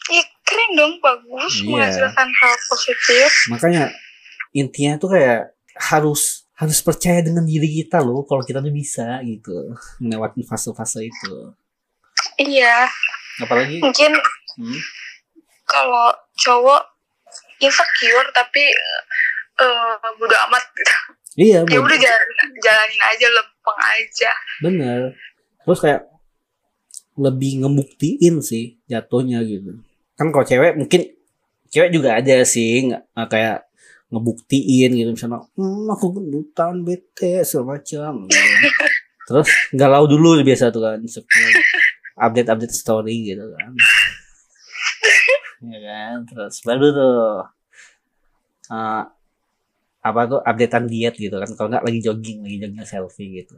ya 0.10 0.24
keren 0.42 0.72
dong 0.74 0.94
bagus 0.98 1.62
Iya. 1.62 1.68
menghasilkan 1.70 2.28
hal 2.28 2.54
positif 2.68 3.30
makanya 3.48 3.84
intinya 4.52 4.98
tuh 4.98 5.14
kayak 5.14 5.54
harus 5.78 6.44
harus 6.58 6.82
percaya 6.82 7.22
dengan 7.22 7.46
diri 7.46 7.70
kita 7.70 8.02
loh 8.02 8.26
kalau 8.26 8.42
kita 8.42 8.60
tuh 8.60 8.74
bisa 8.74 9.22
gitu 9.24 9.78
melewati 10.00 10.42
fase-fase 10.42 11.06
itu 11.06 11.34
iya 12.38 12.90
apalagi 13.40 13.78
mungkin 13.80 14.12
hmm, 14.58 14.80
kalau 15.64 16.12
cowok 16.36 16.82
insecure 17.60 18.28
tapi 18.34 18.64
eh 19.62 20.14
bodo 20.18 20.36
amat 20.50 20.64
gitu. 20.74 20.96
iya 21.40 21.60
ya 21.64 21.80
udah 21.80 21.98
jalanin, 21.98 22.50
jalanin 22.60 23.02
aja 23.08 23.28
lempeng 23.32 23.80
aja. 23.80 24.32
Bener. 24.60 25.00
Terus 25.64 25.80
kayak 25.80 26.02
lebih 27.16 27.64
ngebuktiin 27.64 28.42
sih 28.42 28.82
jatuhnya 28.90 29.46
gitu. 29.46 29.80
Kan 30.18 30.34
kalau 30.34 30.46
cewek 30.48 30.76
mungkin 30.76 31.08
cewek 31.72 31.90
juga 31.94 32.20
ada 32.20 32.44
sih 32.44 32.92
nggak 32.92 33.04
nggak 33.16 33.30
kayak 33.32 33.58
ngebuktiin 34.12 34.92
gitu. 34.98 35.10
Misalnya 35.16 35.40
hmm, 35.56 35.88
aku 35.88 36.06
gendutan 36.20 36.84
bete 36.84 37.48
segala 37.48 37.78
macam. 37.78 38.28
Gitu. 38.28 38.68
terus 39.32 39.48
galau 39.72 40.10
dulu 40.10 40.44
biasa 40.44 40.74
tuh 40.74 40.84
kan 40.84 41.00
update 42.20 42.50
update 42.52 42.76
story 42.76 43.34
gitu 43.34 43.46
kan. 43.56 43.72
Ya 45.62 45.78
kan? 45.78 46.26
Terus 46.26 46.58
baru 46.66 46.90
tuh 46.90 47.46
uh, 48.74 49.04
apa 50.02 50.20
tuh 50.26 50.40
updatean 50.42 50.86
diet 50.90 51.16
gitu 51.18 51.38
kan. 51.38 51.50
Kalau 51.54 51.70
nggak 51.70 51.86
lagi 51.86 52.00
jogging 52.02 52.42
lagi 52.42 52.58
jogging 52.58 52.86
selfie 52.86 53.46
gitu. 53.46 53.56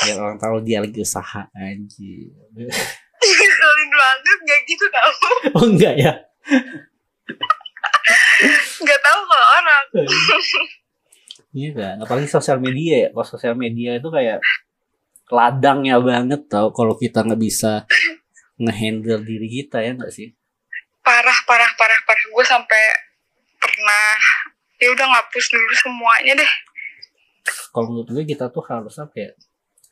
Biar 0.00 0.16
orang 0.20 0.38
tahu 0.40 0.60
dia 0.64 0.82
lagi 0.82 0.98
usaha 1.00 1.48
anjir. 1.54 2.32
Ngeselin 3.24 3.90
banget 3.94 4.38
gak 4.44 4.60
gitu 4.68 4.84
tau. 4.92 5.12
Oh 5.56 5.64
enggak 5.70 5.94
ya? 5.96 6.12
Gak 8.84 9.00
tahu 9.00 9.20
kalau 9.24 9.46
orang. 9.62 9.84
Iya. 11.54 11.70
Kan? 11.72 11.96
Apalagi 12.04 12.28
sosial 12.28 12.58
media 12.60 13.06
ya. 13.06 13.08
Kalau 13.14 13.26
sosial 13.28 13.54
media 13.54 13.96
itu 13.96 14.08
kayak 14.10 14.42
ladangnya 15.30 15.96
banget 16.02 16.50
tau. 16.50 16.74
Kalau 16.74 16.98
kita 16.98 17.24
nggak 17.24 17.40
bisa 17.40 17.88
ngehandle 18.60 19.24
diri 19.24 19.48
kita 19.48 19.80
ya 19.80 19.96
nggak 19.96 20.12
sih? 20.12 20.34
Parah 21.00 21.38
parah 21.48 21.70
parah 21.78 22.00
parah. 22.04 22.24
Gue 22.28 22.44
sampai 22.44 22.82
pernah 23.56 24.08
ya 24.78 24.88
udah 24.90 25.06
ngapus 25.06 25.44
dulu 25.50 25.74
semuanya 25.76 26.32
deh. 26.38 26.52
Kalau 27.70 27.86
menurut 27.90 28.08
gue 28.08 28.24
kita 28.24 28.48
tuh 28.48 28.64
harus 28.64 28.96
apa 28.96 29.14
ya? 29.14 29.30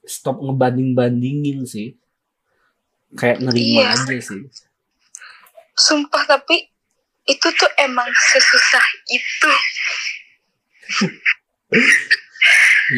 Stop 0.03 0.41
ngebanding 0.41 0.95
bandingin 0.95 1.63
sih. 1.63 1.95
Kayak 3.13 3.45
nerima 3.45 3.93
Iya. 3.93 3.95
aja 3.95 4.17
sih. 4.19 4.43
Sumpah 5.75 6.25
tapi 6.25 6.69
itu 7.23 7.47
tuh 7.53 7.71
emang 7.79 8.09
sesusah 8.09 8.87
itu. 9.11 9.53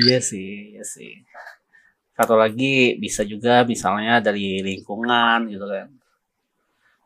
Iya 0.04 0.18
sih 0.18 0.74
iya 0.74 0.84
sih. 0.84 1.22
Satu 2.14 2.38
lagi 2.38 2.94
bisa 2.96 3.26
juga 3.26 3.66
misalnya 3.66 4.22
dari 4.22 4.62
lingkungan 4.62 5.50
gitu 5.50 5.66
kan. 5.66 5.88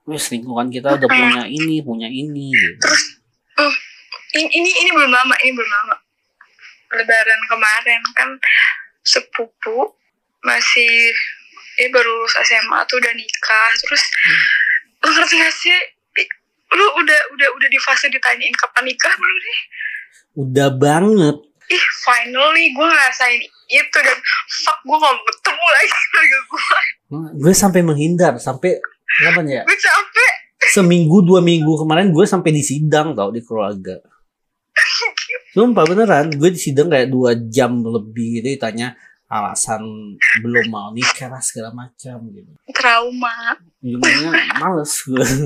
Wes 0.09 0.29
lingkungan 0.33 0.73
kita 0.73 0.97
udah 0.97 1.09
punya 1.09 1.45
ini 1.45 1.85
punya 1.85 2.09
ini 2.09 2.49
gitu 2.49 2.89
ini, 4.37 4.47
ini 4.51 4.71
ini 4.85 4.91
belum 4.93 5.13
lama 5.13 5.35
ini 5.41 5.53
belum 5.57 5.71
lama. 5.71 5.97
Lebaran 6.99 7.41
kemarin 7.49 8.03
kan 8.17 8.31
sepupu 9.05 9.97
masih 10.45 11.13
dia 11.79 11.89
baru 11.95 12.11
lulus 12.11 12.35
SMA 12.43 12.79
tuh 12.91 12.99
udah 12.99 13.13
nikah. 13.15 13.71
Terus 13.79 14.03
lu 15.05 15.09
ngerti 15.15 15.35
gak 15.39 15.55
sih? 15.55 15.79
Lu 16.75 16.85
udah 17.01 17.21
udah 17.33 17.49
udah 17.55 17.69
di 17.71 17.79
fase 17.81 18.11
ditanyain 18.13 18.53
kapan 18.57 18.85
nikah 18.89 19.15
belum 19.15 19.39
nih 19.41 19.61
udah 20.39 20.69
banget. 20.79 21.37
Ih 21.69 21.87
finally 22.01 22.73
gue 22.73 22.87
ngerasain 22.87 23.43
itu 23.69 23.99
dan 24.01 24.19
fuck 24.65 24.79
gue 24.87 24.97
gak 24.97 25.15
ketemu 25.21 25.67
lagi 25.69 25.89
keluarga 26.09 26.39
gue 26.41 26.79
gue 27.41 27.53
sampai 27.53 27.81
menghindar 27.85 28.33
sampai 28.41 28.79
apa 29.27 29.41
ya? 29.45 29.63
Gue 29.67 29.77
capek. 29.77 30.33
Seminggu 30.73 31.25
dua 31.25 31.41
minggu 31.43 31.81
kemarin 31.81 32.13
gue 32.13 32.25
sampai 32.25 32.55
di 32.55 32.63
sidang 32.63 33.13
tau 33.13 33.33
di 33.33 33.43
keluarga 33.45 33.99
sumpah 35.59 35.85
beneran. 35.85 36.31
Gue 36.31 36.51
di 36.51 36.61
sidang 36.61 36.87
kayak 36.87 37.09
dua 37.09 37.35
jam 37.45 37.75
lebih 37.79 38.39
gitu 38.39 38.55
ditanya 38.55 38.95
alasan 39.27 39.85
belum 40.41 40.67
mau 40.69 40.89
nikah 40.89 41.29
lah 41.29 41.39
segala 41.39 41.69
macam 41.71 42.17
gitu. 42.31 42.49
Trauma. 42.71 43.59
Gimana? 43.79 44.39
Males 44.57 44.95
gue. 45.03 45.27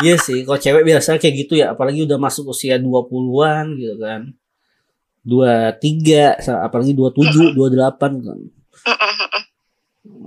Iya 0.00 0.16
sih 0.16 0.40
kalau 0.42 0.56
cewek 0.56 0.86
biasa 0.86 1.18
kayak 1.18 1.34
gitu 1.42 1.52
ya. 1.54 1.76
Apalagi 1.76 2.00
udah 2.02 2.16
masuk 2.16 2.48
usia 2.48 2.78
20-an 2.78 3.76
gitu 3.76 3.98
kan. 3.98 4.32
23 5.22 6.40
sa- 6.40 6.62
apalagi 6.62 6.92
27 6.92 7.52
28 7.52 8.24
kan. 8.24 8.38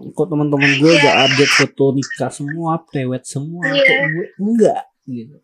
Kok 0.07 0.27
teman-teman 0.29 0.71
gue 0.77 0.91
udah 0.93 1.13
update 1.25 1.51
foto 1.51 1.91
nikah 1.91 2.29
semua 2.29 2.79
prewed 2.79 3.23
semua 3.25 3.65
Iya. 3.65 3.83
kok 3.83 3.97
gue 4.07 4.25
enggak 4.39 4.83
gitu 5.05 5.35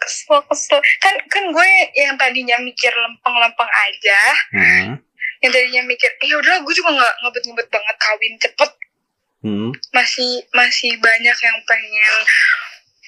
kesel 0.00 0.40
kesel. 0.48 0.80
Kan 1.04 1.14
kan 1.28 1.44
gue 1.52 1.68
yang 1.94 2.16
tadinya 2.16 2.56
mikir 2.64 2.90
lempeng-lempeng 2.90 3.70
aja. 3.70 4.20
Nah, 4.56 4.96
yang 5.44 5.50
tadinya 5.52 5.82
mikir 5.84 6.10
ya 6.24 6.36
udah 6.40 6.64
gue 6.64 6.74
juga 6.74 6.90
nggak 6.96 7.14
ngebet-ngebet 7.24 7.68
banget 7.68 7.96
kawin 8.00 8.34
cepet. 8.40 8.70
Hmm, 9.40 9.72
masih 9.96 10.44
masih 10.52 11.00
banyak 11.00 11.36
yang 11.40 11.58
pengen 11.64 12.14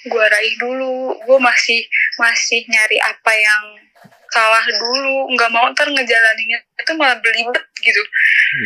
gue 0.09 0.25
raih 0.29 0.55
dulu. 0.61 1.17
Gue 1.25 1.39
masih 1.41 1.85
masih 2.17 2.65
nyari 2.69 2.99
apa 3.01 3.33
yang 3.37 3.65
salah 4.33 4.65
dulu. 4.65 5.29
Nggak 5.37 5.51
mau 5.53 5.69
ntar 5.77 5.93
ngejalaninnya 5.93 6.59
itu 6.81 6.93
malah 6.97 7.21
belibet 7.21 7.65
gitu. 7.85 8.03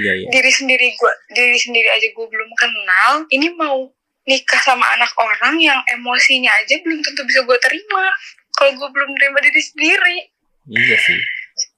Iya 0.03 0.13
iya. 0.23 0.29
Diri 0.31 0.51
sendiri 0.51 0.87
gue 0.95 1.13
diri 1.35 1.59
sendiri 1.59 1.89
aja 1.91 2.07
gue 2.11 2.27
belum 2.27 2.51
kenal 2.55 3.27
ini 3.35 3.51
mau 3.55 3.91
nikah 4.27 4.61
sama 4.61 4.85
anak 4.93 5.11
orang 5.17 5.55
yang 5.57 5.79
emosinya 5.95 6.51
aja 6.53 6.77
belum 6.83 6.99
tentu 7.01 7.23
bisa 7.23 7.41
gue 7.43 7.59
terima. 7.59 8.05
Kalau 8.53 8.75
gue 8.75 8.89
belum 8.89 9.11
terima 9.15 9.39
diri 9.41 9.63
sendiri. 9.63 10.17
Iya 10.67 10.97
sih. 10.99 11.21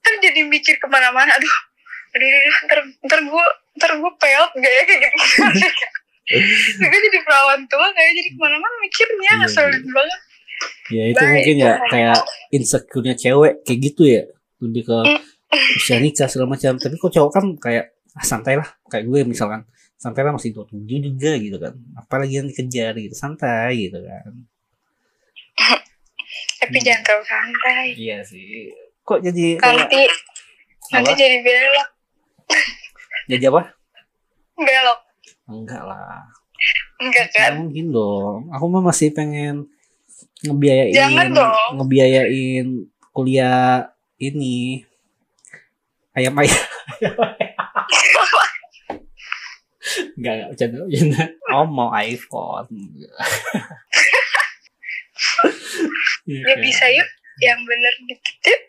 Kan 0.01 0.15
jadi 0.19 0.41
mikir 0.43 0.81
ke 0.81 0.87
mana-mana 0.89 1.29
aduh 1.31 1.57
aduh, 2.09 2.25
aduh, 2.25 2.41
aduh, 2.41 2.57
ntar 2.65 2.79
ntar 3.05 3.21
gue 3.21 3.45
ntar 3.77 3.91
gue 3.95 4.13
peot 4.17 4.51
gak 4.57 4.73
ya 4.73 4.83
kayak 4.85 5.01
gitu. 5.01 5.19
Gue 6.79 7.01
jadi 7.01 7.19
perawan 7.25 7.65
tua 7.69 7.89
kayak 7.89 8.13
jadi 8.13 8.29
ke 8.33 8.39
mana-mana 8.39 8.75
mikirnya 8.81 9.17
Iya, 9.17 9.33
ngeselin 9.41 9.81
iya. 9.81 9.93
banget. 9.97 10.21
Ya 10.89 11.05
itu 11.09 11.17
Baik, 11.17 11.33
mungkin 11.33 11.57
ya 11.57 11.73
kayak 11.89 12.17
insecure-nya 12.51 13.15
cewek 13.17 13.53
kayak 13.65 13.79
gitu 13.81 14.03
ya. 14.05 14.23
Lebih 14.61 14.83
ke 14.85 14.97
Mm. 15.49 15.81
usia 15.81 15.97
nikah 15.97 16.29
segala 16.29 16.53
macam. 16.53 16.77
Tapi 16.77 16.95
kok 16.95 17.09
cowok 17.09 17.31
kan 17.33 17.45
kayak 17.57 17.97
ah, 18.19 18.25
santai 18.25 18.59
lah 18.59 18.67
kayak 18.87 19.07
gue 19.07 19.21
misalkan 19.25 19.63
santai 19.95 20.23
lah 20.23 20.31
masih 20.31 20.51
27 20.53 20.75
juga 21.01 21.33
gitu 21.35 21.57
kan. 21.57 21.75
Apalagi 21.95 22.35
yang 22.37 22.47
dikejar 22.47 22.95
gitu. 22.95 23.15
Santai 23.15 23.89
gitu 23.89 23.99
kan. 24.01 24.31
Tapi 26.59 26.75
Hmm. 26.75 26.85
jangan 26.85 27.03
terlalu 27.03 27.25
santai. 27.25 27.85
Iya 27.95 28.19
sih. 28.23 28.75
Kok 29.01 29.19
jadi 29.23 29.57
kayak 29.57 29.75
nanti 29.81 30.01
nanti 30.91 31.11
apa? 31.11 31.17
jadi 31.17 31.37
belok. 31.41 31.89
Jadi 33.27 33.45
apa? 33.47 33.63
Belok. 34.55 35.01
Enggak 35.49 35.83
lah. 35.83 36.23
Enggak 36.99 37.27
Nggak 37.27 37.47
kan? 37.49 37.53
mungkin 37.57 37.87
dong. 37.89 38.39
Aku 38.51 38.65
mah 38.67 38.83
masih 38.85 39.09
pengen 39.11 39.71
ngebiayain 40.41 40.93
Jangan 40.93 41.27
dong. 41.33 41.71
ngebiayain 41.79 42.67
kuliah 43.11 43.89
ini. 44.17 44.83
Ayam 46.13 46.35
ayam 46.35 46.51
Enggak, 50.17 50.33
enggak, 50.35 50.49
bercanda, 50.55 50.77
bercanda. 50.85 51.23
Oh, 51.55 51.67
mau 51.67 51.89
iPhone. 51.95 52.69
Iya, 56.29 56.45
ya 56.45 56.55
bisa 56.61 56.85
yuk 56.93 57.09
yang 57.41 57.59
bener 57.65 57.95
dikit 58.07 58.39
yuk 58.47 58.63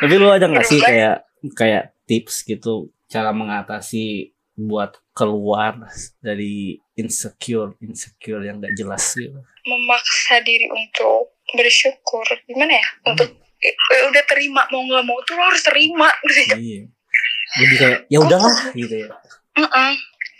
Tapi 0.00 0.14
lu 0.16 0.28
ada 0.28 0.48
nggak 0.48 0.66
sih 0.66 0.80
kayak 0.80 1.24
kayak 1.54 1.92
tips 2.08 2.44
gitu 2.44 2.90
cara 3.06 3.30
mengatasi 3.30 4.32
buat 4.56 4.96
keluar 5.12 5.84
dari 6.18 6.80
insecure 6.96 7.76
insecure 7.84 8.40
yang 8.40 8.56
gak 8.56 8.72
jelas 8.72 9.12
gitu. 9.12 9.36
memaksa 9.68 10.40
diri 10.40 10.64
untuk 10.72 11.36
bersyukur 11.52 12.24
gimana 12.48 12.80
ya 12.80 12.86
untuk 13.04 13.36
eh, 13.60 13.76
udah 14.08 14.24
terima 14.24 14.64
mau 14.72 14.80
nggak 14.80 15.04
mau 15.04 15.20
tuh 15.28 15.36
lo 15.36 15.44
harus 15.44 15.60
terima 15.60 16.08
gitu 16.24 16.42
ya 16.50 16.56
Iya. 16.56 16.82
Jadi 17.56 17.74
kayak 17.80 17.98
ya 18.12 18.18
udahlah 18.20 18.56
gitu 18.76 18.94
ya. 18.94 19.08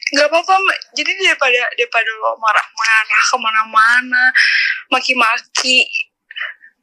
Nggak 0.07 0.29
apa-apa 0.31 0.55
jadi 0.95 1.11
daripada 1.19 1.67
daripada 1.75 2.11
lo 2.23 2.39
marah-marah 2.39 3.23
ke 3.27 3.37
mana-mana 3.43 4.25
maki-maki 4.87 5.83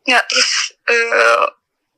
nggak 0.03 0.23
terus 0.27 0.75
eh 0.91 1.43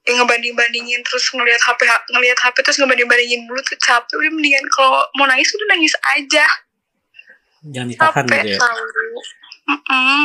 yang 0.06 0.22
ngebanding-bandingin 0.22 1.02
terus 1.02 1.34
ngelihat 1.34 1.58
HP 1.66 1.82
ngelihat 2.14 2.38
HP 2.38 2.62
terus 2.62 2.78
ngebanding-bandingin 2.78 3.50
dulu 3.50 3.58
tuh 3.66 3.74
capek 3.82 4.14
udah 4.22 4.32
mendingan 4.38 4.66
kalau 4.70 5.02
mau 5.18 5.26
nangis 5.26 5.50
udah 5.50 5.68
nangis 5.74 5.94
aja 6.14 6.46
Jangan 7.66 7.90
ditahan 7.90 8.14
capek 8.14 8.38
gitu 8.46 8.54
ya. 8.54 8.60
tahu 8.62 8.86
Mm-mm. 9.66 10.22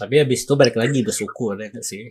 Tapi 0.00 0.14
habis 0.16 0.48
itu 0.48 0.52
balik 0.56 0.80
lagi 0.80 1.04
bersyukur 1.04 1.60
ya 1.60 1.68
sih? 1.84 2.08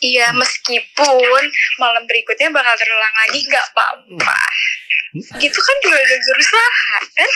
Iya, 0.00 0.32
meskipun 0.32 1.42
malam 1.76 2.04
berikutnya 2.06 2.48
bakal 2.48 2.74
terulang 2.74 3.14
lagi, 3.18 3.44
nggak 3.44 3.66
apa-apa. 3.70 4.36
Gitu 5.36 5.58
kan 5.58 5.76
juga 5.82 5.98
udah 5.98 6.18
berusaha, 6.22 6.72
kan? 7.12 7.30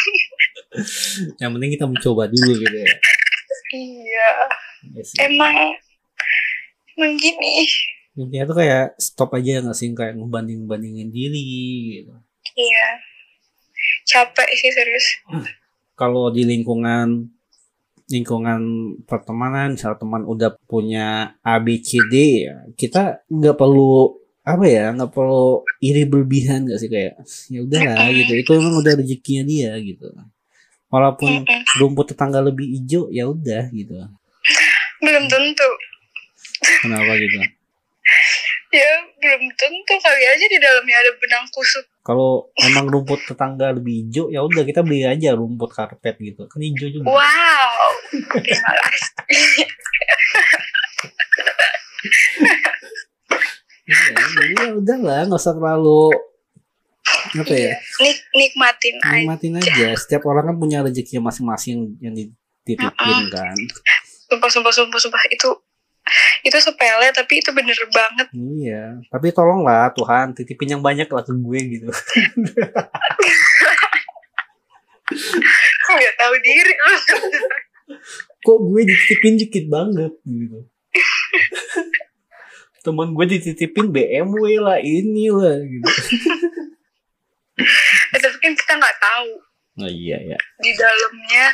Yang 1.42 1.50
penting 1.52 1.70
kita 1.74 1.84
mencoba 1.84 2.22
dulu 2.26 2.52
gitu 2.56 2.76
ya. 2.78 2.94
Iya, 3.68 4.30
Ya 4.94 5.02
sih. 5.02 5.18
emang, 5.20 5.54
emang 6.94 7.12
gini. 7.18 7.66
Intinya 8.16 8.48
tuh 8.48 8.56
kayak 8.56 8.96
stop 8.96 9.36
aja 9.36 9.60
nggak 9.60 9.76
sih 9.76 9.92
kayak 9.92 10.16
ngebanding-bandingin 10.16 11.12
diri 11.12 11.44
gitu. 12.00 12.14
Iya, 12.56 12.86
capek 14.06 14.48
sih 14.56 14.72
serius. 14.72 15.06
Kalau 15.92 16.30
di 16.30 16.42
lingkungan 16.42 17.28
lingkungan 18.06 18.60
pertemanan, 19.02 19.74
misal 19.74 19.98
teman 19.98 20.22
udah 20.22 20.54
punya 20.70 21.34
A 21.42 21.58
B 21.58 21.82
C 21.82 21.98
D, 22.06 22.46
ya, 22.46 22.56
kita 22.78 23.26
nggak 23.26 23.58
perlu 23.58 24.14
apa 24.46 24.62
ya, 24.62 24.94
nggak 24.94 25.10
perlu 25.10 25.66
iri 25.82 26.06
berlebihan 26.06 26.70
nggak 26.70 26.78
sih 26.78 26.86
kayak 26.86 27.18
ya 27.50 27.60
udahlah 27.66 28.06
gitu. 28.14 28.32
Itu 28.38 28.50
emang 28.54 28.78
udah 28.78 28.92
rezekinya 28.94 29.42
dia 29.42 29.74
gitu. 29.82 30.06
Walaupun 30.86 31.42
rumput 31.82 32.14
tetangga 32.14 32.38
lebih 32.38 32.70
hijau, 32.78 33.10
ya 33.10 33.26
udah 33.26 33.66
gitu. 33.74 33.94
Belum 35.02 35.24
tentu. 35.26 35.70
Kenapa 36.82 37.12
gitu? 37.18 37.38
Ya 38.66 38.92
belum 39.22 39.42
tentu 39.56 39.94
kali 39.98 40.24
aja 40.26 40.46
di 40.46 40.58
dalamnya 40.60 40.96
ada 41.00 41.10
benang 41.16 41.46
kusut. 41.54 41.86
Kalau 42.06 42.54
emang 42.54 42.86
rumput 42.86 43.18
tetangga 43.26 43.74
lebih 43.74 44.06
hijau, 44.06 44.30
ya 44.30 44.46
udah 44.46 44.62
kita 44.62 44.86
beli 44.86 45.02
aja 45.02 45.34
rumput 45.34 45.74
karpet 45.74 46.14
gitu. 46.22 46.46
Kan 46.46 46.62
hijau 46.62 46.86
juga. 46.86 47.10
Wow. 47.10 47.74
Iya, 53.86 54.06
jadi 54.14 54.54
ya 54.54 54.70
udah 54.78 54.98
lah, 55.02 55.26
nggak 55.26 55.42
usah 55.42 55.58
terlalu 55.58 56.14
apa 57.42 57.54
ya? 57.58 57.74
Nik 58.02 58.18
nikmatin 58.38 58.96
aja. 59.02 59.14
Nikmatin 59.26 59.52
aja. 59.58 59.88
Setiap 59.98 60.22
orang 60.30 60.54
kan 60.54 60.56
punya 60.62 60.86
rezeki 60.86 61.18
masing-masing 61.18 61.98
yang 61.98 62.14
dititipin 62.14 63.18
kan. 63.34 63.58
Sumpah, 64.30 64.50
sumpah, 64.50 64.70
sumpah, 64.70 64.98
sumpah. 65.02 65.22
Itu 65.34 65.65
itu 66.46 66.56
sepele 66.62 67.10
tapi 67.10 67.42
itu 67.42 67.50
bener 67.50 67.74
banget. 67.90 68.26
Iya, 68.32 68.84
tapi 69.10 69.34
tolonglah 69.34 69.90
Tuhan 69.92 70.32
titipin 70.32 70.78
yang 70.78 70.82
banyak 70.82 71.10
lah 71.10 71.22
ke 71.22 71.32
gue 71.34 71.60
gitu. 71.78 71.90
Gak 75.86 76.14
tahu 76.18 76.34
diri. 76.42 76.72
Kok 78.42 78.58
gue 78.70 78.80
dititipin 78.86 79.34
dikit 79.38 79.64
banget 79.66 80.12
gitu. 80.22 80.58
Temen 82.82 83.08
gue 83.14 83.26
dititipin 83.26 83.90
BMW 83.90 84.62
lah 84.62 84.78
ini 84.78 85.26
lah 85.30 85.58
gitu. 85.58 85.90
Eh, 88.12 88.20
tapi 88.20 88.36
kan 88.38 88.52
kita 88.52 88.72
nggak 88.76 88.98
tahu 89.00 89.30
Oh 89.76 89.88
iya 89.88 90.16
ya. 90.20 90.38
di 90.56 90.72
dalamnya 90.72 91.46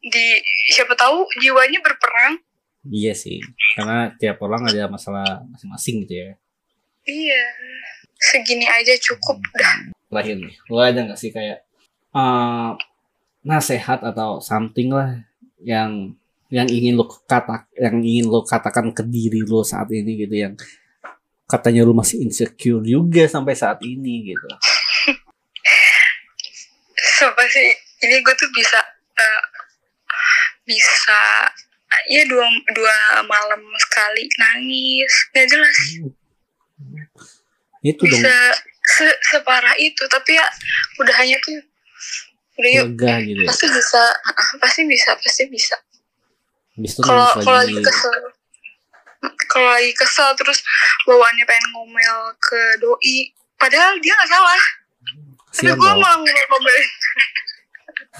di 0.00 0.26
siapa 0.72 0.96
tahu 0.96 1.24
jiwanya 1.40 1.80
berperang. 1.80 2.40
Iya 2.88 3.12
sih. 3.16 3.40
Karena 3.76 4.12
tiap 4.20 4.40
orang 4.44 4.68
ada 4.68 4.88
masalah 4.88 5.44
masing-masing 5.48 6.04
gitu 6.04 6.14
ya. 6.20 6.30
Iya. 7.08 7.42
Segini 8.20 8.64
aja 8.68 8.94
cukup 9.00 9.40
dah. 9.56 9.92
Terakhir 10.08 10.36
nih, 10.38 10.54
lo 10.70 10.78
ada 10.80 11.00
gak 11.10 11.20
sih 11.20 11.34
kayak 11.34 11.66
eh 12.14 12.70
nasehat 13.44 14.00
atau 14.00 14.40
something 14.40 14.88
lah 14.88 15.20
yang 15.60 16.16
yang 16.48 16.64
ingin 16.70 16.96
lo 16.96 17.04
kata 17.04 17.68
yang 17.76 18.00
ingin 18.00 18.30
lo 18.30 18.40
katakan 18.46 18.94
ke 18.94 19.04
diri 19.04 19.44
lo 19.44 19.60
saat 19.66 19.90
ini 19.90 20.24
gitu 20.24 20.32
yang 20.38 20.54
katanya 21.44 21.84
lo 21.84 21.92
masih 21.92 22.24
insecure 22.24 22.80
juga 22.80 23.28
sampai 23.28 23.52
saat 23.52 23.82
ini 23.84 24.32
gitu. 24.32 24.48
Sumpah 27.20 27.48
sih 27.50 27.68
ini 28.06 28.16
gue 28.22 28.34
tuh 28.38 28.48
bisa 28.54 28.80
eh, 29.18 29.42
bisa 30.64 31.50
ya 32.10 32.22
dua 32.28 32.46
dua 32.74 32.96
malam 33.26 33.62
sekali 33.88 34.24
nangis. 34.38 35.12
Nggak 35.32 35.46
jelas. 35.50 35.78
Itu 37.84 38.02
dong. 38.04 38.12
Bisa 38.12 38.34
se 38.84 39.06
separah 39.32 39.74
itu. 39.80 40.02
Tapi 40.08 40.36
ya 40.36 40.46
udah 41.00 41.14
hanya 41.20 41.36
tuh 41.42 41.60
udah 42.54 42.70
yuk. 42.70 42.86
Lega 42.94 43.14
gitu 43.26 43.42
ya. 43.42 43.48
pasti 43.50 43.66
bisa 43.66 44.02
pasti 44.62 44.82
bisa 44.86 45.10
pasti 45.18 45.44
bisa. 45.50 45.76
Kalau 47.02 47.30
kalau 47.42 47.62
lagi. 47.62 47.78
kesel 47.78 48.14
kalau 49.50 49.70
lagi 49.70 49.92
kesel 49.94 50.34
terus 50.34 50.60
bawaannya 51.06 51.44
pengen 51.46 51.66
ngomel 51.74 52.18
ke 52.38 52.60
doi 52.82 53.30
padahal 53.58 53.98
dia 54.02 54.14
nggak 54.14 54.30
salah. 54.30 54.62
Tapi 55.54 55.70
Kasian 55.70 55.78
gue 55.78 55.86
tau. 55.86 55.98
malah 56.02 56.16
ngomel-ngomelin 56.18 56.90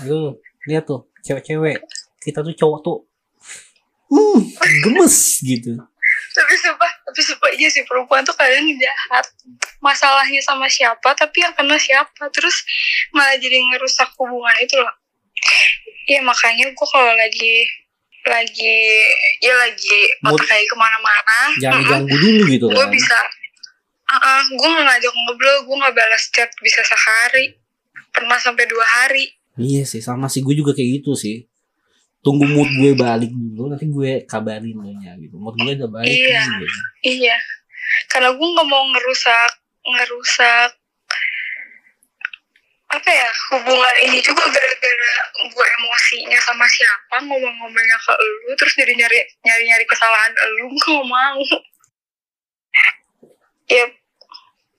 Lu 0.07 0.21
lihat 0.71 0.87
tuh 0.87 1.11
cewek-cewek. 1.27 1.83
Kita 2.23 2.47
tuh 2.47 2.55
cowok 2.55 2.79
tuh 2.83 2.99
hmm, 4.15 4.39
gemes 4.85 5.17
gitu. 5.43 5.75
tapi 6.31 6.55
sumpah 6.55 6.91
tapi 7.05 7.21
sumpah 7.21 7.51
iya 7.55 7.67
sih 7.67 7.83
perempuan 7.83 8.23
tuh 8.23 8.35
kadang 8.35 8.67
jahat 8.75 9.27
masalahnya 9.79 10.39
sama 10.39 10.67
siapa 10.67 11.15
tapi 11.15 11.43
yang 11.43 11.55
kena 11.55 11.75
siapa 11.75 12.31
terus 12.31 12.63
malah 13.11 13.35
jadi 13.35 13.59
ngerusak 13.59 14.11
hubungan 14.15 14.55
itu 14.59 14.79
loh 14.79 14.95
Iya 16.05 16.21
makanya 16.21 16.69
gue 16.69 16.87
kalau 16.87 17.17
lagi 17.17 17.65
lagi 18.25 18.77
ya 19.41 19.53
lagi 19.57 20.01
Mood. 20.21 20.37
otak 20.37 20.49
kayak 20.49 20.69
ke 20.69 20.77
mana-mana 20.77 21.39
Jangan 21.61 21.81
mm-mm, 21.81 21.91
ganggu 21.93 22.17
dulu 22.17 22.43
gitu 22.49 22.67
gue 22.69 22.77
kan. 22.77 22.93
bisa 22.93 23.19
ah 24.07 24.45
gue 24.45 24.69
nggak 24.69 24.85
ngajak 24.85 25.13
ngobrol 25.13 25.57
gue 25.65 25.77
nggak 25.81 25.95
balas 25.97 26.25
chat 26.29 26.49
bisa 26.61 26.81
sehari 26.81 27.57
pernah 28.13 28.37
sampai 28.37 28.69
dua 28.69 28.85
hari 28.85 29.33
Iya 29.55 29.87
sih 29.87 30.01
sama 30.01 30.27
sih 30.27 30.43
gue 30.43 30.51
juga 30.53 30.75
kayak 30.75 31.01
gitu 31.01 31.15
sih. 31.15 31.47
Tunggu 32.25 32.49
mood 32.49 32.71
gue 32.75 32.97
balik 32.97 33.29
dulu 33.29 33.69
nanti 33.69 33.85
gue 33.87 34.25
kabarin 34.25 34.73
lo 34.75 34.89
nya 34.97 35.13
gitu. 35.17 35.37
Mood 35.37 35.55
gue 35.55 35.77
udah 35.77 35.91
balik 35.93 36.09
Iya. 36.11 36.41
gitu. 36.41 36.67
iya 37.21 37.37
karena 38.09 38.33
gue 38.33 38.47
nggak 38.49 38.65
mau 38.65 38.81
ngerusak 38.91 39.51
ngerusak 39.85 40.71
apa 42.89 43.11
ya 43.11 43.29
hubungan 43.51 43.95
ini 44.03 44.19
juga 44.19 44.41
gara-gara 44.47 45.13
gue 45.45 45.67
emosinya 45.77 46.39
sama 46.41 46.65
siapa 46.65 47.17
ngomong-ngomongnya 47.21 47.99
ke 47.99 48.13
lu 48.17 48.53
terus 48.55 48.73
jadi 48.73 48.93
nyari 48.95 49.19
nyari 49.43 49.63
nyari 49.67 49.85
kesalahan 49.85 50.31
lu 50.33 50.71
gue 50.73 50.81
nggak 50.81 51.07
mau 51.07 51.41
ya 53.67 53.85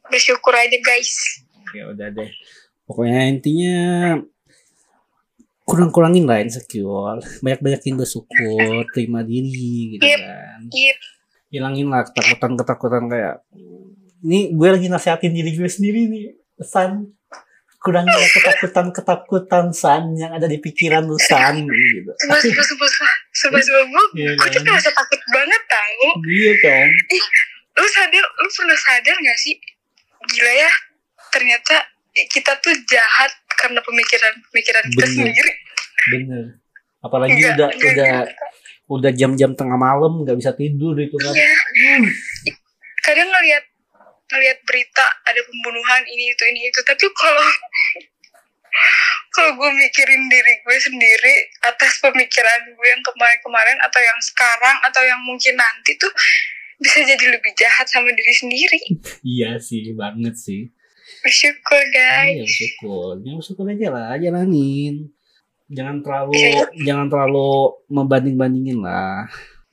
bersyukur 0.07 0.53
aja 0.53 0.77
guys 0.79 1.43
Ya 1.73 1.91
udah 1.91 2.07
deh. 2.07 2.29
Pokoknya 2.85 3.27
intinya 3.27 3.77
kurang-kurangin 5.65 6.29
lah 6.29 6.39
insecure. 6.39 7.19
Banyak-banyakin 7.41 7.97
bersyukur, 7.97 8.85
terima 8.93 9.25
diri 9.25 9.97
gitu 9.97 10.05
kan. 10.05 10.61
Hilangin 11.49 11.89
lah 11.89 12.05
ketakutan-ketakutan 12.05 13.09
kayak 13.09 13.35
ini 14.25 14.53
gue 14.53 14.69
lagi 14.69 14.87
nasihatin 14.89 15.33
diri 15.33 15.51
gue 15.57 15.69
sendiri 15.69 16.05
nih. 16.09 16.25
San 16.61 17.11
kurangin 17.85 18.09
ketakutan-ketakutan 18.09 19.69
san 19.69 20.09
yang 20.17 20.33
ada 20.33 20.49
di 20.49 20.57
pikiran 20.57 21.05
lu 21.05 21.21
san 21.21 21.61
gitu. 21.69 22.09
sumpah 22.17 22.41
sumpah 22.41 22.65
sumpah 22.65 22.89
sumpah 23.29 23.61
sumpah 23.61 23.83
gue 23.85 24.03
Iya 24.25 24.31
gue 24.33 24.49
tuh 24.57 24.61
kan? 24.65 24.81
takut 24.81 25.21
banget 25.29 25.61
tau 25.69 26.09
Iya 26.25 26.53
kan? 26.65 26.87
lu 27.77 27.85
sadar 27.85 28.25
lu 28.25 28.47
pernah 28.49 28.79
sadar 28.81 29.15
gak 29.21 29.37
sih 29.37 29.53
gila 30.33 30.53
ya 30.65 30.71
ternyata 31.29 31.75
kita 32.33 32.57
tuh 32.57 32.73
jahat 32.89 33.29
karena 33.59 33.79
pemikiran-pemikiran 33.81 34.83
kita 34.91 35.07
sendiri 35.07 35.51
Bener. 36.05 36.61
Apalagi 37.01 37.37
Enggak, 37.37 37.53
udah 37.57 37.69
enggak 37.69 37.93
udah 37.93 38.15
udah 38.85 39.11
jam-jam 39.17 39.57
tengah 39.57 39.77
malam 39.77 40.21
nggak 40.21 40.37
bisa 40.37 40.53
tidur 40.53 40.93
itu 40.97 41.17
kan. 41.17 41.33
Iya. 41.33 41.57
Hmm. 41.73 42.05
kadang 43.05 43.29
ngelihat 43.29 43.63
ngelihat 44.33 44.57
berita 44.65 45.05
ada 45.25 45.41
pembunuhan 45.45 46.01
ini 46.09 46.33
itu 46.33 46.43
ini 46.49 46.69
itu 46.69 46.81
tapi 46.81 47.05
kalau 47.13 47.45
kalau 49.33 49.51
gue 49.61 49.69
mikirin 49.77 50.25
diri 50.25 50.53
gue 50.65 50.77
sendiri 50.81 51.35
atas 51.69 52.01
pemikiran 52.01 52.73
gue 52.73 52.87
yang 52.89 53.03
kemarin-kemarin 53.05 53.77
atau 53.85 54.01
yang 54.01 54.19
sekarang 54.25 54.77
atau 54.89 55.05
yang 55.05 55.21
mungkin 55.21 55.53
nanti 55.53 55.93
tuh 56.01 56.09
bisa 56.81 57.05
jadi 57.05 57.25
lebih 57.37 57.53
jahat 57.53 57.85
sama 57.85 58.09
diri 58.09 58.33
sendiri 58.33 58.79
Iya 59.21 59.61
sih 59.61 59.93
banget 59.93 60.33
sih. 60.37 60.73
Bersyukur 61.21 61.81
guys 61.89 62.35
Iya 62.35 62.43
bersyukur. 62.45 63.11
Ya 63.21 63.33
bersyukur 63.35 63.65
aja 63.65 63.87
lah, 63.89 64.11
jalanin. 64.17 64.95
Jangan 65.65 65.97
terlalu 65.99 66.31
Iya. 66.35 66.61
jangan 66.83 67.07
terlalu 67.07 67.49
membanding-bandingin 67.87 68.79
lah. 68.79 69.25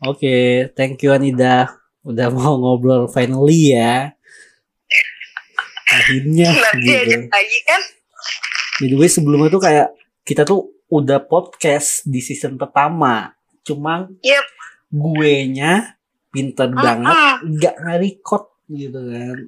Oke, 0.03 0.67
thank 0.73 0.99
you 1.01 1.13
Anida. 1.13 1.69
Udah 2.03 2.27
mau 2.29 2.57
ngobrol 2.57 3.07
finally 3.07 3.77
ya. 3.77 4.11
Akhirnya 5.87 6.49
nanti 6.49 6.89
gitu. 6.89 7.29
lagi 7.29 7.59
kan 7.63 7.83
By 8.81 8.87
the 8.89 8.97
way 8.97 9.07
sebelumnya 9.07 9.53
tuh 9.53 9.61
kayak 9.61 9.89
kita 10.25 10.43
tuh 10.43 10.73
udah 10.89 11.21
podcast 11.21 12.03
di 12.05 12.19
season 12.19 12.57
pertama. 12.57 13.31
Cuma 13.61 14.09
Yep. 14.25 14.45
gue 14.89 15.35
nya 15.53 15.95
pinter 16.29 16.73
banget 16.73 17.13
Mm-mm. 17.13 17.53
nggak 17.53 17.75
nge-record 17.79 18.45
gitu 18.69 19.01
kan. 19.05 19.39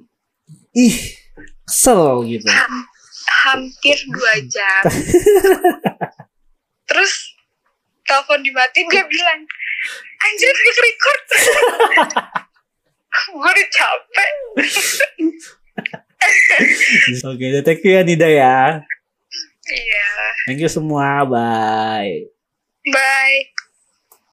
Ih, 0.71 0.97
kesel 1.65 2.23
gitu. 2.25 2.47
Ham- 2.47 2.87
hampir 3.45 3.97
dua 4.09 4.33
jam 4.45 4.83
terus 6.89 7.33
telepon 8.05 8.41
dimatiin 8.41 8.85
dia 8.85 9.01
bilang 9.01 9.41
anjir 10.21 10.53
record 10.53 10.77
record 10.79 11.21
gue 13.33 13.49
udah 13.49 13.67
capek 13.69 14.29
Oke, 17.25 17.45
thank 17.61 17.85
you 17.85 17.93
ya 17.93 18.01
Nida 18.01 18.25
ya. 18.25 18.81
iya 19.69 20.09
Thank 20.45 20.61
you 20.61 20.69
semua, 20.69 21.25
bye. 21.25 22.29
bye 22.85 23.37